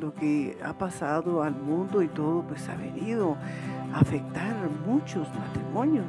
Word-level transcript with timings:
lo 0.00 0.14
que 0.14 0.56
ha 0.64 0.72
pasado 0.72 1.42
al 1.42 1.54
mundo 1.54 2.02
y 2.02 2.08
todo, 2.08 2.42
pues 2.48 2.66
ha 2.68 2.76
venido 2.76 3.36
a 3.92 3.98
afectar 3.98 4.56
muchos 4.86 5.28
matrimonios. 5.34 6.06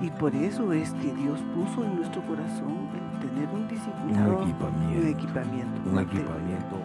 Y 0.00 0.10
por 0.10 0.34
eso 0.34 0.72
es 0.72 0.92
que 0.92 1.12
Dios 1.12 1.40
puso 1.54 1.84
en 1.84 1.96
nuestro 1.96 2.22
corazón 2.22 2.88
el 2.94 3.28
tener 3.28 3.48
un 3.52 3.66
discipulado, 3.66 4.38
un 4.38 4.42
equipamiento, 4.42 5.00
un 5.00 5.08
equipamiento. 5.08 5.90
un 5.90 5.98
equipamiento. 5.98 6.76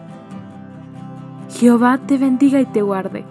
Jehová 1.50 1.98
te 1.98 2.18
bendiga 2.18 2.60
y 2.60 2.66
te 2.66 2.82
guarde. 2.82 3.24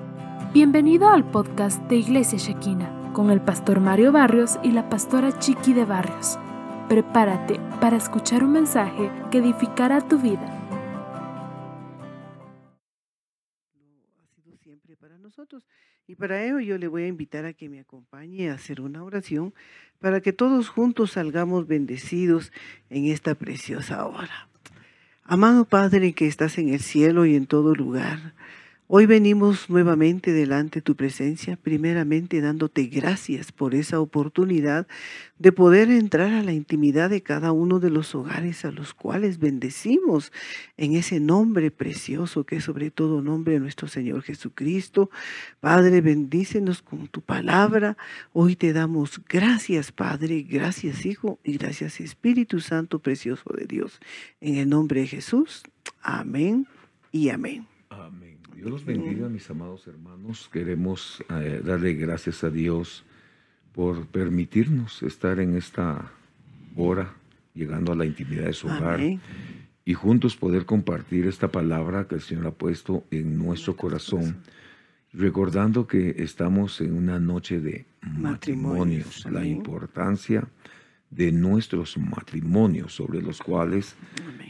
Bienvenido 0.54 1.10
al 1.10 1.26
podcast 1.26 1.82
de 1.90 1.98
Iglesia 1.98 2.38
Shekina 2.38 2.90
con 3.14 3.30
el 3.30 3.42
pastor 3.42 3.82
Mario 3.82 4.14
Barrios 4.14 4.58
y 4.64 4.72
la 4.72 4.88
pastora 4.90 5.38
Chiqui 5.38 5.74
de 5.74 5.84
Barrios. 5.84 6.38
Prepárate 6.88 7.60
para 7.82 7.98
escuchar 7.98 8.44
un 8.44 8.54
mensaje 8.54 9.12
que 9.32 9.40
edificará 9.40 10.00
tu 10.02 10.18
vida. 10.18 10.61
Para 16.22 16.44
ello 16.44 16.60
yo 16.60 16.78
le 16.78 16.88
voy 16.88 17.04
a 17.04 17.08
invitar 17.08 17.46
a 17.46 17.54
que 17.54 17.68
me 17.68 17.80
acompañe 17.80 18.52
a 18.52 18.54
hacer 18.54 18.80
una 18.80 19.04
oración 19.04 19.56
para 20.00 20.22
que 20.22 20.34
todos 20.34 20.70
juntos 20.70 21.14
salgamos 21.14 21.66
bendecidos 21.66 22.52
en 22.92 23.06
esta 23.08 23.34
preciosa 23.34 24.06
hora. 24.06 24.48
Amado 25.24 25.66
Padre 25.66 26.14
que 26.14 26.28
estás 26.28 26.60
en 26.60 26.70
el 26.70 26.80
cielo 26.80 27.26
y 27.26 27.36
en 27.36 27.48
todo 27.48 27.74
lugar, 27.74 28.36
Hoy 28.94 29.06
venimos 29.06 29.70
nuevamente 29.70 30.34
delante 30.34 30.80
de 30.80 30.82
tu 30.82 30.98
presencia, 30.98 31.56
primeramente 31.56 32.42
dándote 32.42 32.88
gracias 32.88 33.54
por 33.54 33.74
esa 33.74 34.02
oportunidad 34.02 34.86
de 35.40 35.54
poder 35.54 35.90
entrar 35.90 36.34
a 36.34 36.44
la 36.44 36.52
intimidad 36.52 37.10
de 37.10 37.24
cada 37.24 37.54
uno 37.54 37.80
de 37.80 37.90
los 37.90 38.14
hogares 38.16 38.66
a 38.66 38.72
los 38.72 38.94
cuales 38.94 39.40
bendecimos 39.40 40.34
en 40.76 40.98
ese 40.98 41.22
nombre 41.22 41.72
precioso 41.72 42.44
que 42.44 42.58
es 42.58 42.66
sobre 42.66 42.92
todo 42.92 43.22
nombre 43.22 43.54
de 43.54 43.62
nuestro 43.62 43.88
Señor 43.88 44.24
Jesucristo. 44.24 45.10
Padre, 45.62 46.02
bendícenos 46.02 46.82
con 46.82 47.08
tu 47.08 47.22
palabra. 47.22 47.96
Hoy 48.34 48.58
te 48.58 48.74
damos 48.74 49.22
gracias, 49.30 49.94
Padre, 49.94 50.42
gracias, 50.42 51.06
Hijo, 51.06 51.40
y 51.46 51.58
gracias, 51.58 52.02
Espíritu 52.02 52.60
Santo 52.60 53.00
precioso 53.00 53.54
de 53.58 53.68
Dios. 53.68 54.02
En 54.42 54.58
el 54.58 54.68
nombre 54.68 55.00
de 55.00 55.08
Jesús. 55.08 55.64
Amén 56.02 56.68
y 57.14 57.30
amén. 57.30 57.66
Amén. 57.90 58.41
Dios 58.56 58.70
los 58.70 58.86
bendiga, 58.86 59.30
mis 59.30 59.50
amados 59.50 59.88
hermanos. 59.88 60.50
Queremos 60.52 61.24
eh, 61.30 61.62
darle 61.64 61.94
gracias 61.94 62.44
a 62.44 62.50
Dios 62.50 63.04
por 63.74 64.06
permitirnos 64.08 65.02
estar 65.04 65.40
en 65.40 65.56
esta 65.56 66.12
hora, 66.76 67.14
llegando 67.54 67.92
a 67.92 67.96
la 67.96 68.06
intimidad 68.06 68.46
de 68.46 68.54
su 68.54 68.68
hogar 68.68 69.00
y 69.84 69.94
juntos 69.94 70.36
poder 70.36 70.66
compartir 70.66 71.26
esta 71.26 71.48
palabra 71.50 72.08
que 72.08 72.16
el 72.16 72.22
Señor 72.22 72.48
ha 72.48 72.52
puesto 72.52 73.06
en 73.12 73.38
nuestro 73.38 73.76
corazón, 73.76 74.38
recordando 75.14 75.88
que 75.88 76.16
estamos 76.18 76.82
en 76.82 76.94
una 76.94 77.20
noche 77.20 77.60
de 77.60 77.86
matrimonios, 78.02 79.26
la 79.32 79.46
importancia 79.46 80.48
de 81.12 81.32
nuestros 81.32 81.98
matrimonios 81.98 82.96
sobre 82.96 83.22
los 83.22 83.42
cuales 83.42 83.96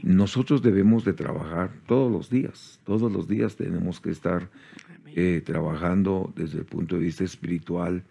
nosotros 0.04 0.62
debemos 0.62 1.04
de 1.04 1.14
trabajar 1.14 1.72
todos 1.88 2.12
los 2.12 2.30
días. 2.30 2.80
Todos 2.86 3.12
los 3.12 3.28
días 3.28 3.56
tenemos 3.56 4.00
que 4.00 4.12
estar 4.12 4.50
eh, 5.08 5.42
trabajando 5.44 6.32
desde 6.36 6.59
el 6.59 6.66
punto 6.66 6.95
de 6.95 7.02
vista 7.02 7.23
espiritual 7.23 8.04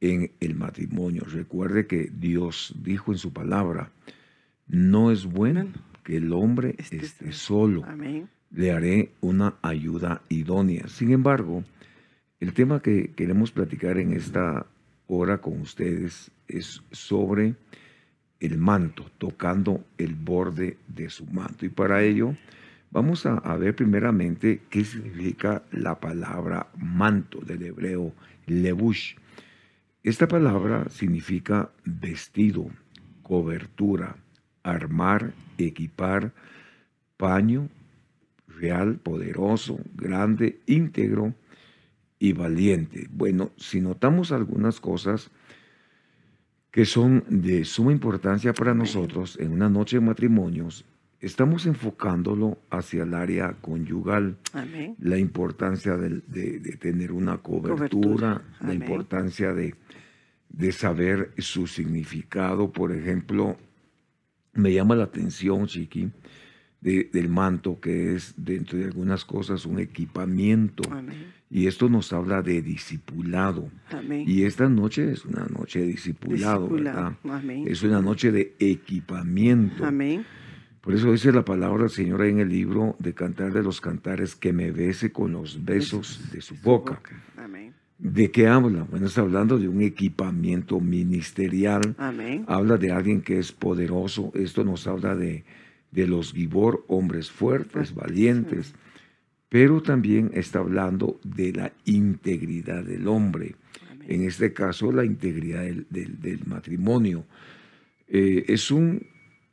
en 0.00 0.30
el 0.40 0.54
matrimonio. 0.54 1.24
Recuerde 1.26 1.86
que 1.86 2.10
Dios 2.12 2.74
dijo 2.82 3.12
en 3.12 3.18
su 3.18 3.32
palabra, 3.32 3.90
no 4.68 5.10
es 5.10 5.24
bueno 5.24 5.66
que 6.04 6.18
el 6.18 6.32
hombre 6.32 6.74
este 6.78 6.98
esté 6.98 7.32
solo. 7.32 7.82
Le 8.50 8.72
haré 8.72 9.10
una 9.20 9.54
ayuda 9.62 10.22
idónea. 10.28 10.86
Sin 10.88 11.10
embargo, 11.12 11.64
el 12.40 12.52
tema 12.52 12.80
que 12.80 13.12
queremos 13.16 13.50
platicar 13.50 13.98
en 13.98 14.12
esta 14.12 14.66
hora 15.06 15.38
con 15.38 15.60
ustedes 15.60 16.30
es 16.48 16.82
sobre 16.92 17.54
el 18.40 18.58
manto, 18.58 19.10
tocando 19.18 19.84
el 19.98 20.14
borde 20.14 20.76
de 20.88 21.10
su 21.10 21.26
manto. 21.26 21.64
Y 21.66 21.68
para 21.68 22.02
ello 22.02 22.36
vamos 22.90 23.26
a, 23.26 23.40
ver 23.56 23.74
primeramente 23.74 24.62
qué 24.70 24.84
significa 24.84 25.62
la 25.72 25.98
palabra 26.00 26.68
manto 26.76 27.40
del 27.40 27.62
hebreo 27.62 28.12
levush. 28.46 29.14
Esta 30.02 30.28
palabra 30.28 30.88
significa 30.88 31.70
vestido, 31.84 32.70
cobertura, 33.22 34.16
armar, 34.62 35.32
equipar, 35.58 36.32
paño, 37.16 37.68
real, 38.46 38.98
poderoso, 38.98 39.78
grande, 39.94 40.60
íntegro 40.66 41.34
y 42.18 42.32
valiente. 42.32 43.08
Bueno, 43.10 43.50
si 43.56 43.80
notamos 43.80 44.32
algunas 44.32 44.80
cosas, 44.80 45.30
que 46.76 46.84
son 46.84 47.24
de 47.30 47.64
suma 47.64 47.90
importancia 47.90 48.52
para 48.52 48.74
nosotros 48.74 49.38
en 49.40 49.50
una 49.50 49.70
noche 49.70 49.96
de 49.96 50.04
matrimonios, 50.04 50.84
estamos 51.20 51.64
enfocándolo 51.64 52.58
hacia 52.68 53.04
el 53.04 53.14
área 53.14 53.54
conyugal. 53.62 54.36
La 54.98 55.16
importancia 55.16 55.96
de, 55.96 56.20
tener 56.78 57.12
una 57.12 57.38
cobertura, 57.38 58.42
la 58.60 58.74
importancia 58.74 59.54
de, 59.54 59.72
saber 60.72 61.32
su 61.38 61.66
significado. 61.66 62.70
Por 62.70 62.92
ejemplo, 62.92 63.56
me 64.52 64.70
llama 64.74 64.96
la 64.96 65.04
atención, 65.04 65.68
Chiqui, 65.68 66.10
del 66.86 67.28
manto, 67.28 67.80
que 67.80 68.14
es 68.14 68.34
dentro 68.36 68.78
de 68.78 68.84
algunas 68.84 69.24
cosas 69.24 69.66
un 69.66 69.80
equipamiento. 69.80 70.84
Y 71.50 71.66
esto 71.66 71.88
nos 71.88 72.12
habla 72.12 72.42
de 72.42 72.62
discipulado. 72.62 73.70
Y 74.24 74.44
esta 74.44 74.68
noche 74.68 75.10
es 75.10 75.24
una 75.24 75.46
noche 75.46 75.80
de 75.80 75.86
discipulado, 75.86 76.68
¿verdad? 76.68 77.14
Es 77.66 77.82
una 77.82 78.00
noche 78.00 78.30
de 78.30 78.54
equipamiento. 78.60 79.84
Por 80.80 80.94
eso 80.94 81.10
dice 81.10 81.32
la 81.32 81.44
palabra 81.44 81.82
del 81.82 81.90
Señor 81.90 82.24
en 82.24 82.38
el 82.38 82.48
libro 82.48 82.94
de 83.00 83.12
Cantar 83.12 83.52
de 83.52 83.64
los 83.64 83.80
Cantares, 83.80 84.36
que 84.36 84.52
me 84.52 84.70
bese 84.70 85.10
con 85.10 85.32
los 85.32 85.64
besos 85.64 86.30
de 86.30 86.40
su 86.40 86.54
boca. 86.62 87.00
¿De 87.98 88.30
qué 88.30 88.46
habla? 88.46 88.86
Bueno, 88.88 89.06
está 89.06 89.22
hablando 89.22 89.58
de 89.58 89.66
un 89.66 89.80
equipamiento 89.82 90.78
ministerial. 90.78 91.96
Habla 92.46 92.76
de 92.76 92.92
alguien 92.92 93.22
que 93.22 93.40
es 93.40 93.50
poderoso. 93.50 94.30
Esto 94.34 94.62
nos 94.62 94.86
habla 94.86 95.16
de, 95.16 95.44
de 95.90 96.06
los 96.06 96.32
Gibor, 96.32 96.84
hombres 96.88 97.30
fuertes, 97.30 97.94
valientes 97.94 98.74
pero 99.48 99.80
también 99.80 100.30
está 100.34 100.58
hablando 100.58 101.20
de 101.24 101.52
la 101.52 101.72
integridad 101.84 102.84
del 102.84 103.06
hombre. 103.08 103.56
En 104.08 104.22
este 104.22 104.52
caso, 104.52 104.92
la 104.92 105.04
integridad 105.04 105.62
del, 105.62 106.40
matrimonio. 106.46 107.24
Eh, 108.08 108.44
es 108.48 108.70
un 108.70 109.06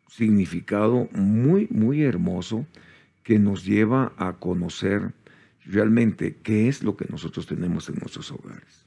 significado 0.07 1.09
muy, 1.13 1.67
muy 1.71 2.03
hermoso 2.03 2.67
que 3.23 3.39
nos 3.39 3.65
lleva 3.65 4.13
a 4.17 4.33
conocer 4.33 5.13
realmente 5.65 6.37
qué 6.43 6.67
es 6.67 6.83
lo 6.83 6.95
que 6.97 7.05
nosotros 7.09 7.47
tenemos 7.47 7.87
en 7.89 7.95
nuestros 7.95 8.31
hogares. 8.31 8.82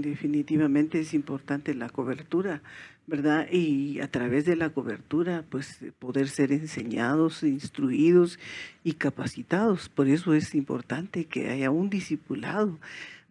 Definitivamente 0.00 1.00
es 1.00 1.14
importante 1.14 1.74
la 1.74 1.88
cobertura 1.88 2.62
¿verdad? 3.06 3.46
Y 3.50 4.00
a 4.00 4.08
través 4.10 4.46
de 4.46 4.56
la 4.56 4.70
cobertura, 4.70 5.44
pues 5.50 5.78
poder 5.98 6.28
ser 6.28 6.52
enseñados, 6.52 7.42
instruidos 7.42 8.38
y 8.82 8.94
capacitados. 8.94 9.88
Por 9.88 10.08
eso 10.08 10.34
es 10.34 10.54
importante 10.54 11.26
que 11.26 11.50
haya 11.50 11.70
un 11.70 11.90
discipulado, 11.90 12.78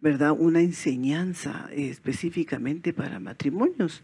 ¿verdad? 0.00 0.32
Una 0.38 0.60
enseñanza 0.60 1.68
específicamente 1.72 2.92
para 2.92 3.18
matrimonios. 3.18 4.02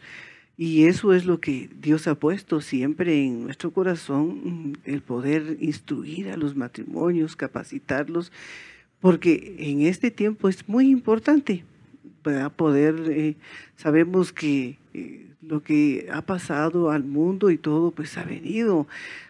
Y 0.56 0.84
eso 0.84 1.14
es 1.14 1.24
lo 1.24 1.40
que 1.40 1.70
Dios 1.80 2.06
ha 2.06 2.16
puesto 2.16 2.60
siempre 2.60 3.24
en 3.24 3.44
nuestro 3.44 3.70
corazón, 3.70 4.76
el 4.84 5.00
poder 5.00 5.56
instruir 5.60 6.30
a 6.30 6.36
los 6.36 6.54
matrimonios, 6.54 7.36
capacitarlos, 7.36 8.30
porque 9.00 9.56
en 9.58 9.82
este 9.82 10.10
tiempo 10.10 10.50
es 10.50 10.68
muy 10.68 10.90
importante 10.90 11.64
para 12.22 12.50
poder, 12.50 12.94
eh, 13.08 13.36
sabemos 13.76 14.32
que 14.32 14.78
eh, 14.94 15.26
lo 15.42 15.62
que 15.62 16.08
ha 16.12 16.22
pasado 16.22 16.90
al 16.90 17.04
mundo 17.04 17.50
y 17.50 17.58
todo, 17.58 17.90
pues 17.90 18.16
ha 18.18 18.24
venido 18.24 18.86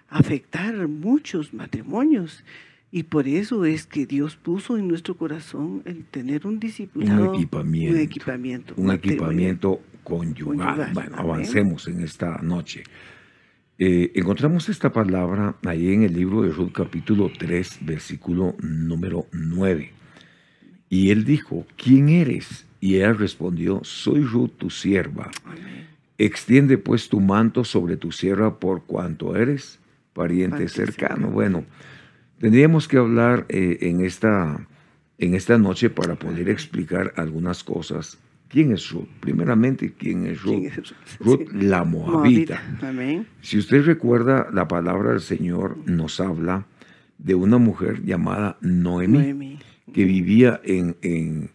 a 0.08 0.18
afectar 0.18 0.88
muchos 0.88 1.54
matrimonios. 1.54 2.44
Y 2.92 3.04
por 3.04 3.28
eso 3.28 3.64
es 3.64 3.86
que 3.86 4.04
Dios 4.04 4.36
puso 4.36 4.76
en 4.76 4.88
nuestro 4.88 5.16
corazón 5.16 5.82
el 5.84 6.04
tener 6.04 6.46
un 6.46 6.58
discipulado. 6.58 7.30
Un 7.30 7.36
equipamiento. 7.36 7.94
Un 7.94 8.00
equipamiento. 8.00 8.74
Un 8.76 8.90
equipamiento 8.90 9.80
conyugal. 10.02 10.90
Bueno, 10.92 11.16
avancemos 11.16 11.86
en 11.86 12.02
esta 12.02 12.38
noche. 12.42 12.82
Eh, 13.78 14.12
encontramos 14.14 14.68
esta 14.68 14.92
palabra 14.92 15.56
ahí 15.64 15.94
en 15.94 16.02
el 16.02 16.12
libro 16.12 16.42
de 16.42 16.50
Ruth 16.50 16.72
capítulo 16.72 17.30
3, 17.38 17.78
versículo 17.82 18.56
número 18.60 19.26
9. 19.32 19.92
Y 20.90 21.10
él 21.10 21.24
dijo, 21.24 21.64
¿quién 21.76 22.08
eres? 22.08 22.66
Y 22.80 22.96
ella 22.96 23.12
respondió, 23.12 23.80
soy 23.84 24.22
Ruth, 24.24 24.52
tu 24.58 24.70
sierva. 24.70 25.30
Extiende 26.18 26.78
pues 26.78 27.08
tu 27.08 27.20
manto 27.20 27.64
sobre 27.64 27.96
tu 27.96 28.12
sierva 28.12 28.58
por 28.58 28.84
cuanto 28.84 29.36
eres 29.36 29.78
pariente 30.12 30.68
cercano. 30.68 31.28
Bueno, 31.30 31.64
Tendríamos 32.38 32.88
que 32.88 32.96
hablar 32.96 33.44
eh, 33.50 33.76
en, 33.82 34.02
esta, 34.02 34.66
en 35.18 35.34
esta 35.34 35.58
noche 35.58 35.90
para 35.90 36.14
poder 36.14 36.48
explicar 36.48 37.12
algunas 37.16 37.62
cosas. 37.62 38.16
¿Quién 38.48 38.72
es 38.72 38.90
Ruth? 38.90 39.08
Primeramente, 39.20 39.92
¿quién 39.92 40.24
es 40.26 40.40
Ruth? 40.42 40.52
¿Quién 40.54 40.66
es 40.66 40.76
Ruth? 40.76 40.94
Ruth, 41.20 41.40
Sí. 41.50 41.58
la 41.66 41.84
moabita. 41.84 42.62
Amén. 42.80 43.26
Si 43.42 43.58
usted 43.58 43.84
recuerda, 43.84 44.48
la 44.54 44.66
palabra 44.68 45.10
del 45.10 45.20
Señor 45.20 45.76
nos 45.84 46.18
habla 46.18 46.64
de 47.18 47.34
una 47.34 47.58
mujer 47.58 48.02
llamada 48.06 48.56
Noemí, 48.62 49.18
Noemí. 49.18 49.58
que 49.92 50.04
vivía 50.06 50.62
en... 50.64 50.96
en- 51.02 51.50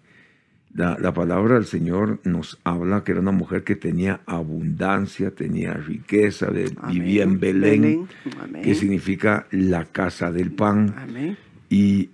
la, 0.76 0.98
la 1.00 1.14
palabra 1.14 1.56
del 1.56 1.66
Señor 1.66 2.20
nos 2.26 2.60
habla 2.66 3.04
que 3.04 3.14
era 3.14 3.22
una 3.22 3.32
mujer 3.32 3.64
que 3.64 3.76
tenía 3.78 4.20
abundancia, 4.26 5.32
tenía 5.32 5.74
riqueza, 5.74 6.52
de- 6.52 6.72
Amén. 6.78 6.94
vivía 7.00 7.24
en 7.24 7.40
Belén, 7.40 8.08
Amén. 8.42 8.62
que 8.62 8.76
significa 8.76 9.48
la 9.52 9.86
casa 9.86 10.32
del 10.32 10.52
pan. 10.52 10.94
Amén. 10.98 11.38
Y 11.70 12.10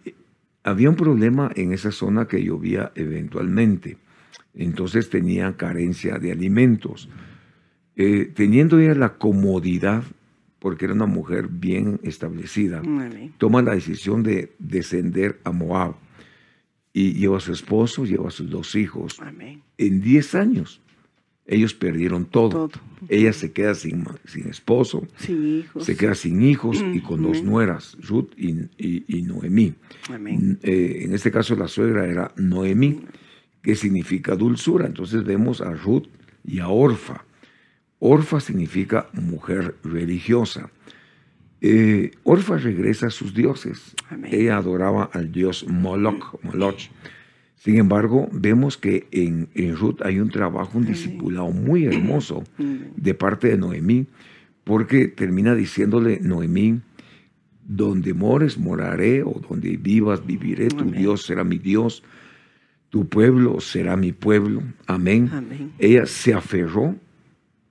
había 0.63 0.90
un 0.92 0.96
problema 0.96 1.52
en 1.56 1.74
esa 1.74 1.92
zona 1.92 2.28
que 2.28 2.44
llovía 2.44 2.92
eventualmente. 2.96 3.98
Entonces 4.54 5.10
tenía 5.10 5.58
carencia 5.58 6.19
de 6.19 6.31
alimentos. 6.31 7.10
Eh, 7.96 8.31
teniendo 8.34 8.80
ella 8.80 8.94
la 8.96 9.13
comodidad, 9.18 10.04
porque 10.60 10.86
era 10.86 10.94
una 10.94 11.08
mujer 11.08 11.48
bien 11.50 12.00
establecida, 12.04 12.81
toma 13.40 13.62
la 13.63 13.74
decisión 13.74 14.22
de 14.24 14.52
descender 14.60 15.40
a 15.44 15.52
Moab. 15.52 15.96
Y 16.93 17.13
lleva 17.13 17.38
a 17.38 17.39
su 17.39 17.53
esposo, 17.53 18.05
lleva 18.05 18.27
a 18.27 18.31
sus 18.31 18.49
dos 18.49 18.75
hijos. 18.75 19.17
Amén. 19.21 19.61
En 19.77 20.01
10 20.01 20.35
años, 20.35 20.81
ellos 21.45 21.73
perdieron 21.73 22.25
todo. 22.25 22.67
Todo. 22.67 22.81
Ella 23.09 23.33
se 23.33 23.51
queda 23.51 23.73
sin, 23.75 24.05
sin 24.25 24.47
esposo, 24.49 25.07
Sin 25.17 25.59
hijos. 25.59 25.85
se 25.85 25.95
queda 25.95 26.15
sin 26.15 26.41
hijos 26.43 26.83
y 26.93 26.99
con 27.01 27.23
dos 27.23 27.43
nueras, 27.43 27.97
Ruth 28.01 28.31
y, 28.38 28.51
y- 28.77 29.05
y 29.07 29.21
Noemí. 29.23 29.73
Amén. 30.09 30.59
Eh, 30.63 31.01
en 31.03 31.13
este 31.13 31.31
caso 31.31 31.55
la 31.55 31.67
suegra 31.67 32.05
era 32.07 32.31
Noemí, 32.38 33.01
que 33.61 33.75
significa 33.75 34.35
dulzura. 34.35 34.85
Entonces 34.85 35.23
vemos 35.23 35.61
a 35.61 35.71
Ruth 35.73 36.07
y 36.43 36.59
a 36.59 36.67
Orfa. 36.67 37.25
Orfa 37.99 38.39
significa 38.39 39.09
mujer 39.13 39.75
religiosa. 39.83 40.69
Eh, 41.62 42.12
Orfa 42.24 42.58
regresa 42.58 43.08
a 43.08 43.12
sus 43.12 43.34
dioses. 43.34 43.96
Amén. 44.10 44.34
Ella 44.34 44.58
adoraba 44.58 45.10
al 45.13 45.31
dios 45.31 45.66
Moloch. 45.68 46.42
Moloch. 46.44 46.90
Sin 47.56 47.78
embargo, 47.78 48.28
vemos 48.31 48.78
que 48.78 49.08
en, 49.12 49.50
en 49.54 49.75
Ruth 49.75 50.02
hay 50.04 50.19
un 50.19 50.31
trabajo, 50.31 50.80
un 50.80 50.86
discipulado 50.86 51.52
muy 51.52 51.86
hermoso 51.86 52.44
Amén. 52.58 52.92
de 52.96 53.13
parte 53.13 53.50
de 53.50 53.58
Noemí, 53.58 54.08
porque 54.63 55.08
termina 55.08 55.54
diciéndole 55.54 56.19
Noemí, 56.22 56.81
donde 57.63 58.16
mores 58.16 58.58
moraré, 58.58 59.22
o 59.22 59.40
donde 59.48 59.78
vivas 59.78 60.25
viviré, 60.25 60.69
tu. 60.69 60.86
Dios 60.86 61.22
será 61.24 61.44
mi 61.44 61.60
Dios, 61.60 62.04
tu 62.90 63.08
pueblo 63.08 63.60
será 63.60 63.96
mi 63.96 64.12
pueblo. 64.12 64.63
Amén. 64.88 65.30
Ella 65.78 66.08
se 66.08 66.34
aferró, 66.34 66.96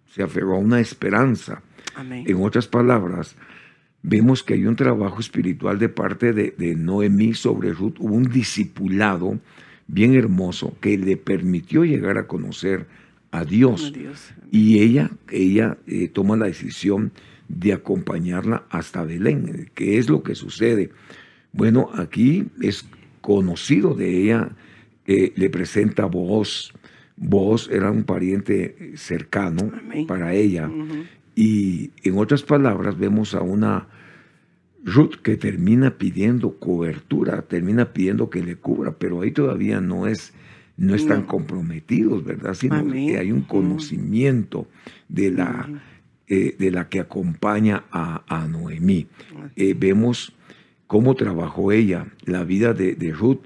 se 0.06 0.22
aferró 0.22 0.54
a 0.54 0.58
una 0.58 0.78
esperanza. 0.78 1.62
Amén. 1.96 2.24
En 2.28 2.42
otras 2.42 2.68
palabras, 2.68 3.34
vemos 4.02 4.42
que 4.42 4.54
hay 4.54 4.66
un 4.66 4.76
trabajo 4.76 5.20
espiritual 5.20 5.78
de 5.78 5.88
parte 5.88 6.32
de, 6.32 6.54
de 6.56 6.74
Noemí 6.74 7.34
sobre 7.34 7.72
Ruth, 7.72 7.96
hubo 7.98 8.14
un 8.14 8.24
discipulado 8.24 9.38
bien 9.86 10.14
hermoso 10.14 10.76
que 10.80 10.96
le 10.96 11.16
permitió 11.16 11.84
llegar 11.84 12.18
a 12.18 12.26
conocer 12.26 12.86
a 13.30 13.44
Dios. 13.44 13.92
Y 14.50 14.80
ella, 14.80 15.10
ella 15.30 15.78
eh, 15.86 16.08
toma 16.08 16.36
la 16.36 16.46
decisión 16.46 17.12
de 17.48 17.72
acompañarla 17.72 18.64
hasta 18.70 19.04
Belén. 19.04 19.70
¿Qué 19.74 19.98
es 19.98 20.08
lo 20.08 20.22
que 20.22 20.34
sucede? 20.34 20.90
Bueno, 21.52 21.90
aquí 21.94 22.46
es 22.60 22.86
conocido 23.20 23.94
de 23.94 24.22
ella, 24.22 24.50
eh, 25.06 25.32
le 25.36 25.50
presenta 25.50 26.04
a 26.04 26.06
Boaz. 26.06 26.72
Boaz 27.16 27.68
era 27.70 27.90
un 27.90 28.04
pariente 28.04 28.92
cercano 28.96 29.70
Amén. 29.76 30.06
para 30.06 30.32
ella. 30.34 30.70
Y 31.40 31.92
en 32.02 32.18
otras 32.18 32.42
palabras, 32.42 32.98
vemos 32.98 33.34
a 33.34 33.40
una 33.40 33.86
Ruth 34.84 35.14
que 35.22 35.38
termina 35.38 35.96
pidiendo 35.96 36.58
cobertura, 36.58 37.40
termina 37.40 37.94
pidiendo 37.94 38.28
que 38.28 38.42
le 38.42 38.56
cubra, 38.56 38.92
pero 38.98 39.22
ahí 39.22 39.30
todavía 39.30 39.80
no 39.80 40.06
es, 40.06 40.34
no 40.76 40.94
están 40.94 41.20
No. 41.22 41.26
comprometidos, 41.28 42.24
¿verdad? 42.24 42.52
Sino 42.52 42.80
Amén. 42.80 43.06
que 43.08 43.16
hay 43.16 43.32
un 43.32 43.38
Ujú. 43.38 43.46
conocimiento 43.48 44.66
de 45.08 45.30
la, 45.30 45.70
eh, 46.28 46.56
de 46.58 46.70
la 46.70 46.90
que 46.90 47.00
acompaña 47.00 47.84
a, 47.90 48.22
a 48.28 48.46
Noemí. 48.46 49.06
Eh, 49.56 49.74
vemos 49.78 50.34
cómo 50.86 51.14
trabajó 51.14 51.72
ella, 51.72 52.06
la 52.26 52.44
vida 52.44 52.74
de, 52.74 52.96
de 52.96 53.12
Ruth, 53.12 53.40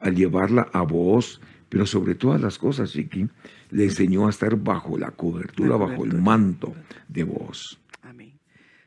al 0.00 0.14
llevarla 0.14 0.68
a 0.74 0.82
Booz, 0.82 1.40
pero 1.70 1.86
sobre 1.86 2.14
todas 2.14 2.42
las 2.42 2.58
cosas, 2.58 2.92
Chiqui, 2.92 3.26
le 3.70 3.84
enseñó 3.84 4.26
a 4.26 4.30
estar 4.30 4.56
bajo 4.56 4.98
la 4.98 5.10
cobertura, 5.10 5.70
La 5.70 5.76
bajo 5.76 6.04
el 6.04 6.14
manto 6.14 6.74
de 7.08 7.24
Booz. 7.24 7.78
Amén. 8.02 8.32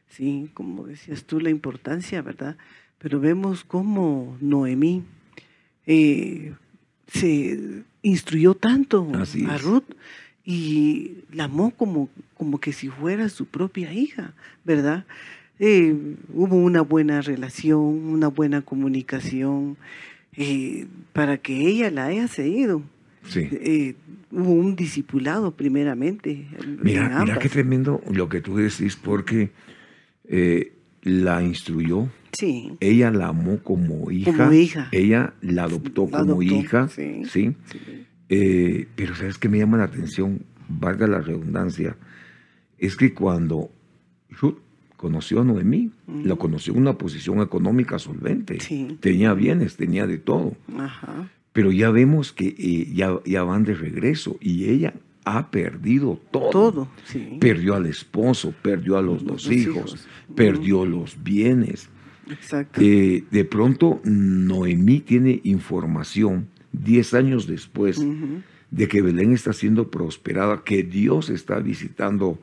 Sí, 0.07 0.49
como 0.53 0.85
decías 0.85 1.23
tú, 1.23 1.39
la 1.39 1.49
importancia, 1.49 2.21
¿verdad? 2.21 2.57
Pero 2.97 3.19
vemos 3.19 3.63
cómo 3.63 4.37
Noemí 4.41 5.03
eh, 5.85 6.53
se 7.07 7.83
instruyó 8.01 8.53
tanto 8.55 9.09
Así 9.15 9.45
a. 9.45 9.57
Ruth 9.57 9.95
y 10.43 11.23
la 11.31 11.45
amó 11.45 11.71
como, 11.71 12.09
como 12.35 12.59
que 12.59 12.73
si 12.73 12.89
fuera 12.89 13.29
su 13.29 13.45
propia 13.45 13.93
hija, 13.93 14.33
¿verdad? 14.63 15.05
Eh, 15.59 15.95
hubo 16.33 16.55
una 16.55 16.81
buena 16.81 17.21
relación, 17.21 17.79
una 17.79 18.27
buena 18.27 18.61
comunicación 18.61 19.77
eh, 20.35 20.87
para 21.13 21.37
que 21.37 21.67
ella 21.67 21.91
la 21.91 22.05
haya 22.05 22.27
seguido. 22.27 22.81
Sí. 23.23 23.47
Eh, 23.51 23.95
hubo 24.31 24.51
un 24.51 24.75
discipulado 24.75 25.55
primeramente. 25.55 26.47
en 26.59 26.79
Mira, 26.81 27.19
mira 27.23 27.37
qué 27.39 27.49
tremendo 27.49 28.01
lo 28.11 28.27
que 28.29 28.41
tú 28.41 28.57
decís, 28.57 28.95
porque 28.95 29.51
eh, 30.27 30.73
la 31.03 31.41
instruyó, 31.43 32.07
Sí. 32.33 32.71
ella 32.79 33.11
la 33.11 33.27
amó 33.27 33.59
como 33.61 34.09
hija, 34.11 34.31
Como 34.35 34.53
hija. 34.53 34.87
ella 34.91 35.33
la 35.41 35.63
adoptó 35.65 36.05
La 36.05 36.19
como 36.19 36.33
adoptó, 36.33 36.43
hija, 36.55 36.87
sí. 36.87 37.23
¿sí? 37.25 37.55
sí. 37.65 37.79
Eh, 38.29 38.87
pero 38.95 39.13
sabes 39.15 39.37
que 39.37 39.49
me 39.49 39.57
llama 39.57 39.77
la 39.77 39.83
atención, 39.85 40.43
valga 40.69 41.05
la 41.07 41.19
redundancia, 41.19 41.97
es 42.77 42.95
que 42.95 43.13
cuando 43.13 43.69
Ruth 44.29 44.59
conoció 44.95 45.41
a 45.41 45.43
Noemí, 45.43 45.91
Ujú. 46.07 46.21
la 46.25 46.35
conoció 46.37 46.73
en 46.73 46.79
una 46.79 46.97
posición 46.97 47.41
económica 47.41 47.99
solvente, 47.99 48.59
Sí. 48.61 48.97
tenía 49.01 49.33
bienes, 49.33 49.75
tenía 49.75 50.07
de 50.07 50.17
todo, 50.17 50.55
Ajá. 50.77 51.29
Pero 51.53 51.71
ya 51.71 51.91
vemos 51.91 52.31
que 52.31 52.55
eh, 52.57 52.93
ya, 52.93 53.19
ya 53.25 53.43
van 53.43 53.63
de 53.63 53.73
regreso 53.75 54.37
y 54.39 54.69
ella 54.69 54.93
ha 55.25 55.51
perdido 55.51 56.19
todo. 56.31 56.49
Todo, 56.51 56.87
sí. 57.05 57.37
Perdió 57.39 57.75
al 57.75 57.85
esposo, 57.85 58.53
perdió 58.61 58.97
a 58.97 59.01
los 59.01 59.21
Los 59.23 59.43
dos 59.43 59.51
hijos, 59.51 59.75
hijos. 59.75 60.07
perdió 60.35 60.85
los 60.85 61.21
bienes. 61.23 61.89
Exacto. 62.29 62.79
Eh, 62.81 63.23
de 63.29 63.45
pronto, 63.45 64.01
Noemí 64.03 64.99
tiene 65.01 65.41
información 65.43 66.47
10 66.71 67.13
años 67.13 67.47
después 67.47 68.01
de 68.71 68.87
que 68.87 69.01
Belén 69.01 69.33
está 69.33 69.51
siendo 69.53 69.91
prosperada, 69.91 70.63
que 70.63 70.83
Dios 70.83 71.29
está 71.29 71.59
visitando 71.59 72.39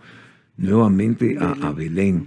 nuevamente 0.58 1.36
a, 1.40 1.52
a 1.66 1.72
Belén. 1.72 2.26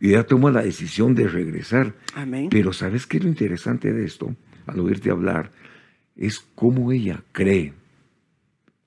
Y 0.00 0.08
ella 0.10 0.26
toma 0.26 0.50
la 0.50 0.62
decisión 0.62 1.14
de 1.14 1.28
regresar. 1.28 1.94
Amén. 2.14 2.48
Pero 2.50 2.72
¿sabes 2.72 3.06
qué 3.06 3.18
es 3.18 3.24
lo 3.24 3.28
interesante 3.28 3.92
de 3.92 4.04
esto? 4.04 4.34
Al 4.66 4.80
oírte 4.80 5.10
hablar, 5.10 5.50
es 6.16 6.40
cómo 6.54 6.92
ella 6.92 7.22
cree 7.32 7.72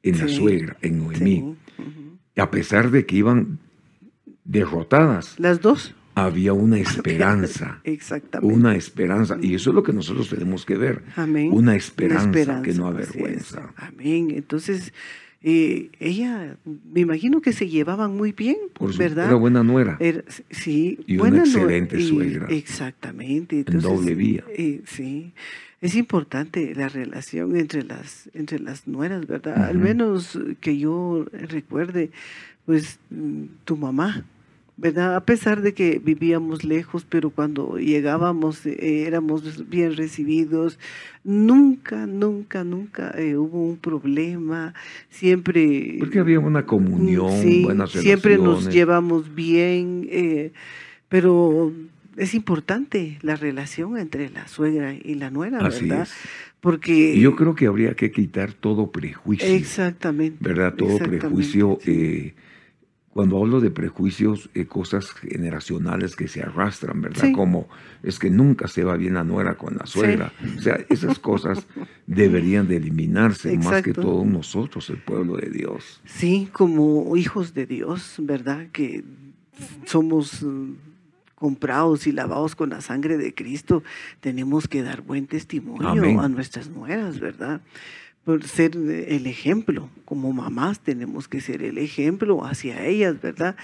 en 0.03 0.17
la 0.19 0.27
suegra, 0.27 0.77
en 0.81 0.99
Noemí. 0.99 1.55
Sí. 1.77 2.39
A 2.39 2.51
pesar 2.51 2.91
de 2.91 3.05
que 3.05 3.15
iban 3.17 3.59
derrotadas, 4.43 5.39
Las 5.39 5.61
dos. 5.61 5.95
había 6.15 6.53
una 6.53 6.77
esperanza. 6.79 7.79
Exactamente. 7.83 8.53
Una 8.53 8.75
esperanza. 8.75 9.37
Y 9.41 9.55
eso 9.55 9.71
es 9.71 9.75
lo 9.75 9.83
que 9.83 9.93
nosotros 9.93 10.29
tenemos 10.29 10.65
que 10.65 10.77
ver. 10.77 11.03
Amén. 11.15 11.49
Una 11.51 11.75
esperanza, 11.75 12.61
que 12.61 12.73
no 12.73 12.87
avergüenza. 12.87 13.73
Amén. 13.77 14.31
Entonces, 14.31 14.93
eh, 15.41 15.89
ella, 15.99 16.57
me 16.91 17.01
imagino 17.01 17.41
que 17.41 17.53
se 17.53 17.69
llevaban 17.69 18.15
muy 18.15 18.31
bien, 18.31 18.57
Por 18.73 18.93
su, 18.93 18.99
¿verdad? 18.99 19.27
Era 19.27 19.35
buena 19.35 19.63
nuera. 19.63 19.97
Era- 19.99 20.23
sí, 20.49 20.99
Y 21.07 21.13
una 21.15 21.21
buena 21.23 21.37
no- 21.37 21.43
excelente 21.45 21.99
y- 21.99 22.07
suegra. 22.07 22.47
Exactamente. 22.49 23.63
En 23.67 23.79
doble 23.79 24.15
vía. 24.15 24.43
eh, 24.57 24.81
sí, 24.85 25.33
es 25.81 25.95
importante 25.95 26.73
la 26.75 26.87
relación 26.89 27.55
entre 27.55 27.83
las 27.83 28.29
entre 28.33 28.59
las 28.59 28.87
nueras, 28.87 29.27
¿verdad? 29.27 29.65
Al 29.65 29.77
menos 29.77 30.39
que 30.61 30.77
yo 30.77 31.25
recuerde, 31.31 32.11
pues 32.65 32.99
mm, 33.11 33.43
tu 33.65 33.77
mamá, 33.77 34.25
¿verdad? 34.77 35.15
A 35.15 35.21
pesar 35.25 35.61
de 35.61 35.73
que 35.73 35.99
vivíamos 36.03 36.63
lejos, 36.63 37.05
pero 37.07 37.29
cuando 37.29 37.77
llegábamos 37.77 38.65
eh, 38.65 39.03
éramos 39.07 39.69
bien 39.69 39.95
recibidos. 39.95 40.79
Nunca, 41.23 42.05
nunca, 42.07 42.63
nunca 42.63 43.13
eh, 43.17 43.37
hubo 43.37 43.63
un 43.65 43.77
problema. 43.77 44.73
Siempre 45.09 45.95
Porque 45.99 46.19
había 46.19 46.39
una 46.39 46.65
comunión, 46.65 47.27
Mm, 47.27 47.41
Sí, 47.41 47.63
buenas 47.63 47.91
siempre 47.91 48.37
nos 48.37 48.45
relaciones. 48.65 48.73
llevamos 48.75 49.33
bien, 49.35 50.07
eh, 50.11 50.51
pero 51.09 51.71
es 52.17 52.33
importante 52.33 53.17
la 53.21 53.35
relación 53.35 53.97
entre 53.97 54.29
la 54.29 54.47
suegra 54.47 54.93
y 54.93 55.15
la 55.15 55.29
nuera, 55.29 55.59
Así 55.59 55.87
¿verdad? 55.87 56.03
es. 56.03 56.13
Porque 56.59 57.19
yo 57.19 57.35
creo 57.35 57.55
que 57.55 57.67
habría 57.67 57.93
que 57.95 58.11
quitar 58.11 58.53
todo 58.53 58.91
prejuicio. 58.91 59.47
exactamente, 59.47 60.37
¿verdad? 60.41 60.73
Todo 60.75 60.89
exactamente, 60.89 61.27
prejuicio. 61.27 61.77
sí. 61.81 61.91
eh, 61.91 62.35
cuando 63.15 63.41
hablo 63.41 63.61
de 63.61 63.71
prejuicios, 63.71 64.49
eh, 64.55 64.65
cosas 64.65 65.11
generacionales 65.11 66.17
que 66.17 66.27
se 66.27 66.41
arrastran, 66.43 66.99
¿verdad? 67.01 67.27
Sí. 67.27 67.31
Como 67.31 67.69
es 68.03 68.19
que 68.19 68.29
nunca 68.29 68.67
se 68.67 68.83
va 68.83 68.97
bien 68.97 69.13
la 69.13 69.23
nuera 69.23 69.55
con 69.55 69.77
la 69.77 69.85
suegra. 69.85 70.33
O 70.57 70.61
sea, 70.61 70.85
esas 70.89 71.17
cosas 71.19 71.65
deberían 72.07 72.67
de 72.67 72.75
eliminarse, 72.75 73.57
más 73.57 73.83
que 73.83 73.93
todos 73.93 74.25
nosotros, 74.25 74.89
el 74.89 74.97
pueblo 74.97 75.37
de 75.37 75.49
Dios. 75.49 76.01
Sí, 76.03 76.49
como 76.51 77.15
hijos 77.15 77.53
de 77.53 77.65
Dios, 77.65 78.15
¿verdad? 78.19 78.67
Que 78.73 79.05
somos 79.85 80.45
comprados 81.35 82.07
y 82.07 82.11
lavados 82.11 82.55
con 82.55 82.69
la 82.69 82.81
sangre 82.81 83.17
de 83.17 83.33
Cristo, 83.33 83.83
tenemos 84.21 84.67
que 84.67 84.81
dar 84.81 85.01
buen 85.01 85.27
testimonio 85.27 85.89
Amén. 85.89 86.19
a 86.19 86.29
nuestras 86.29 86.69
nueras, 86.69 87.19
¿verdad? 87.19 87.61
Por 88.23 88.43
ser 88.43 88.75
el 88.75 89.27
ejemplo, 89.27 89.87
como 90.03 90.33
mamás 90.33 90.79
tenemos 90.79 91.27
que 91.27 91.41
ser 91.41 91.61
el 91.61 91.77
ejemplo 91.77 92.43
hacia 92.43 92.83
ellas, 92.83 93.21
¿verdad? 93.21 93.55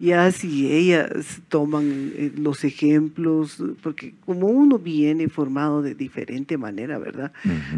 Ya 0.00 0.32
si 0.32 0.72
ellas 0.72 1.40
toman 1.48 1.84
eh, 2.16 2.32
los 2.36 2.64
ejemplos, 2.64 3.62
porque 3.80 4.14
como 4.26 4.48
uno 4.48 4.80
viene 4.80 5.28
formado 5.28 5.82
de 5.82 5.94
diferente 5.94 6.58
manera, 6.58 6.98
¿verdad? 6.98 7.30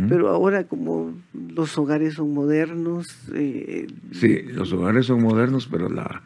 Pero 0.08 0.30
ahora 0.30 0.64
como 0.64 1.12
los 1.34 1.76
hogares 1.76 2.14
son 2.14 2.32
modernos, 2.32 3.18
eh, 3.34 3.88
sí, 4.12 4.40
los 4.44 4.72
hogares 4.72 5.04
son 5.04 5.20
modernos, 5.22 5.68
pero 5.70 5.90
la, 5.90 6.22